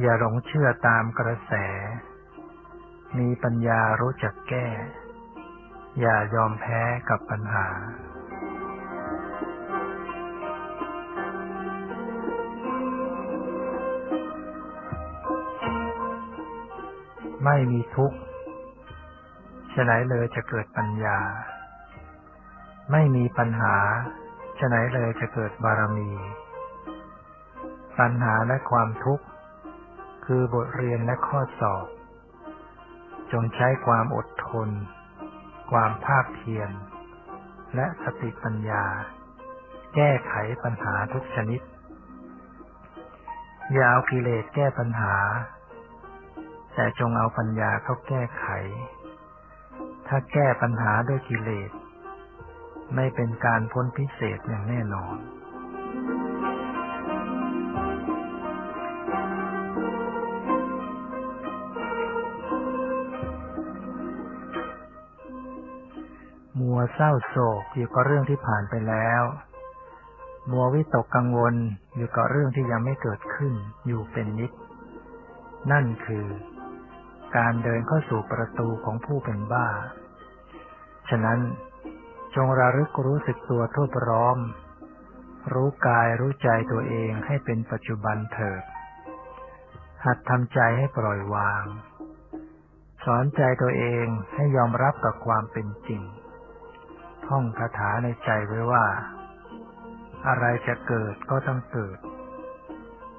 [0.00, 1.52] อย่าหลงเชื่อตามกระแส
[3.18, 4.66] มีปัญญารู้จักแก้
[6.00, 7.66] อย่ายอมแพ้กับปัญหา
[17.44, 18.18] ไม่มีทุกข์
[19.74, 21.18] ฉะไหนเลยจะเกิดปัญญา
[22.92, 23.74] ไม่มีปัญหา
[24.58, 26.10] ฉะไหนเลยจะเกิดบารมี
[27.98, 29.23] ปัญหาและความทุกข์
[30.24, 31.86] คือบทเรียนและข้อสอบ
[33.32, 34.68] จงใช้ความอดทน
[35.70, 36.70] ความภาคเพียร
[37.74, 38.84] และสติปัญญา
[39.94, 41.60] แก้ไขปัญหาทุกชนิด
[43.72, 45.16] อย่าเอากิเลสแก้ปัญหา
[46.74, 48.46] แต่จงเอาปัญญาเข้าแก้ไข
[50.06, 51.70] ถ้าแก้ปัญหาด้วยกิเลส
[52.94, 55.16] ไม่เป็นการพ้นพิเศษอย่างแน่นอน
[66.94, 69.22] เศร้าโศกอยู่กับเรื่องที่ผ่านไปแล้ว
[70.50, 71.54] มัววิตกกังวล
[71.96, 73.54] อยู่กับเรื่องที่ยังไม่เกิดขึ้น
[73.86, 74.52] อยู่เป็นนิด
[75.70, 76.26] นั่นคือ
[77.36, 79.68] การเดินเข้าสู่ประตูของผู้เป็นบ้า
[81.08, 81.38] ฉะนั้น
[82.34, 84.38] จงระลึกรู้สึกตัวทั่วพร้อม
[85.52, 88.62] รู้กายรู้ใจตัวเองให้เป็นปัจจุบันเถิด
[90.04, 91.64] หัดทำใจให้ปล่อยวาง
[93.04, 96.02] สอนใจตัวเองให้ยอมรับกับความเป็นจริง
[97.26, 98.84] ท่องคาถาในใจไว้ว่า
[100.28, 101.98] อะไรจะเกิดก็ต้องเกิด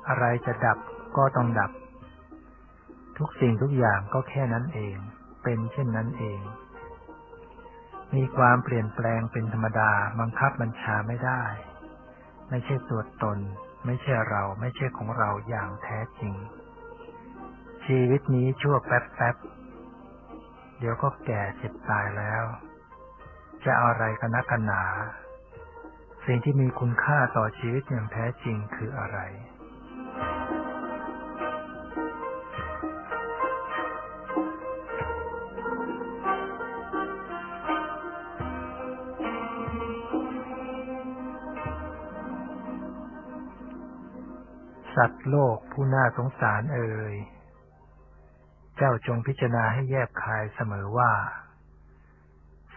[0.08, 0.78] อะไรจะดับ
[1.18, 1.72] ก็ต้องดับ
[3.18, 4.98] ทุกสิ่งทุกอย่างก็แค่นั้นเอง
[5.44, 6.40] เป็นเช่นนั้นเอง
[8.16, 11.44] มีความเปลี่ยนแปลงเป็นธรรมดาบังคับบัญชาไม่ได้
[12.50, 13.40] ไม่ใช่ตัวตน
[13.86, 16.34] ไม่ใช่เราไม่ใช่ของเราอย่างแท้จริง
[17.86, 19.36] ชีวิตนี้ชั่วแป๊บแป๊บ
[20.80, 22.44] เดี๋ยวก็แก่เจ็บตายแล้ว
[23.66, 24.84] จะอะไรกันนักกันหนา
[26.26, 29.18] สิ่งที่มีคุณค่าต่อชีวิตอย่างแท้จริงคืออะไร
[44.96, 47.16] สัตว์โลกผู้น่าสงสารเอ่ย
[48.78, 51.12] เจ้าจงพิจารณาให้แยบคายเสมอว่า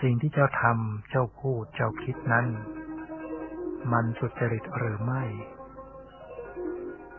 [0.03, 2.47] สิ่งที่เจ้าทำ เจ้าพูด เจ้าคิดนั้น
[3.93, 5.25] มันสุจริตหรือไม่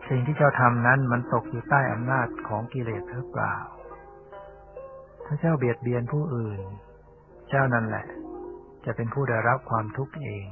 [0.08, 3.56] สิ่งที่เจ้าทำนั้นมันตกอยู่ใต้อำนาจของกิเลสหรือเปล่า
[5.24, 6.60] ถ้าเจ้าเบียดเบียนผู้อื่น
[7.48, 8.06] เจ้านั่นแหละ
[8.84, 10.46] จะเป็นผู้ได้รับความทุกข์เอง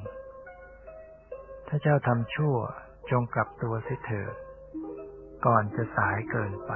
[1.69, 2.57] ถ้าเจ้าทำชั่ว
[3.11, 4.35] จงกลับตัวเสียเถิด
[5.47, 6.73] ก่อนจะสายเกินไป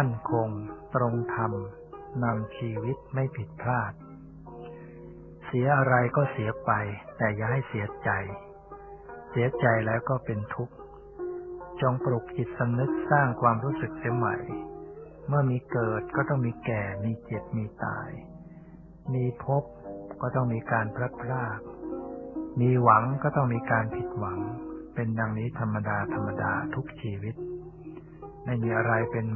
[0.00, 0.50] มั่นคง
[0.94, 1.52] ตรงธรรม
[2.24, 3.92] นำชีวิตไม่ผิดพลาด
[5.46, 6.70] เสียอะไรก็เสียไป
[7.16, 8.10] แต่อย่าให้เสียใจ
[9.30, 10.74] เสียใจแล้วก็เป็นทุกข์
[11.80, 14.36] จงปลุกจิตสำนึกสร้างความรู้สึกเสียใหม่
[15.28, 18.10] เมื่อมีเกิดก็ต้องมีแก่ มีเจ็บ มีตาย
[19.14, 19.64] มีพบ
[20.22, 21.60] ก็ต้องมีการพลัดพราก
[22.60, 24.38] มีหวังก็ต้องมีการผิดหวัง
[24.94, 27.34] เป็นดังนี้ธรรมดาธรรมดาทุกชีวิต
[28.44, 29.26] ไม่มีอะไรเป็น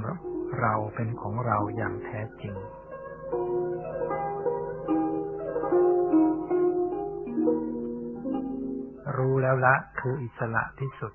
[0.61, 2.55] เราเป็นของเราอย่างแท้จริง
[9.17, 11.13] รู้แล้วละคืออิสระที่สุด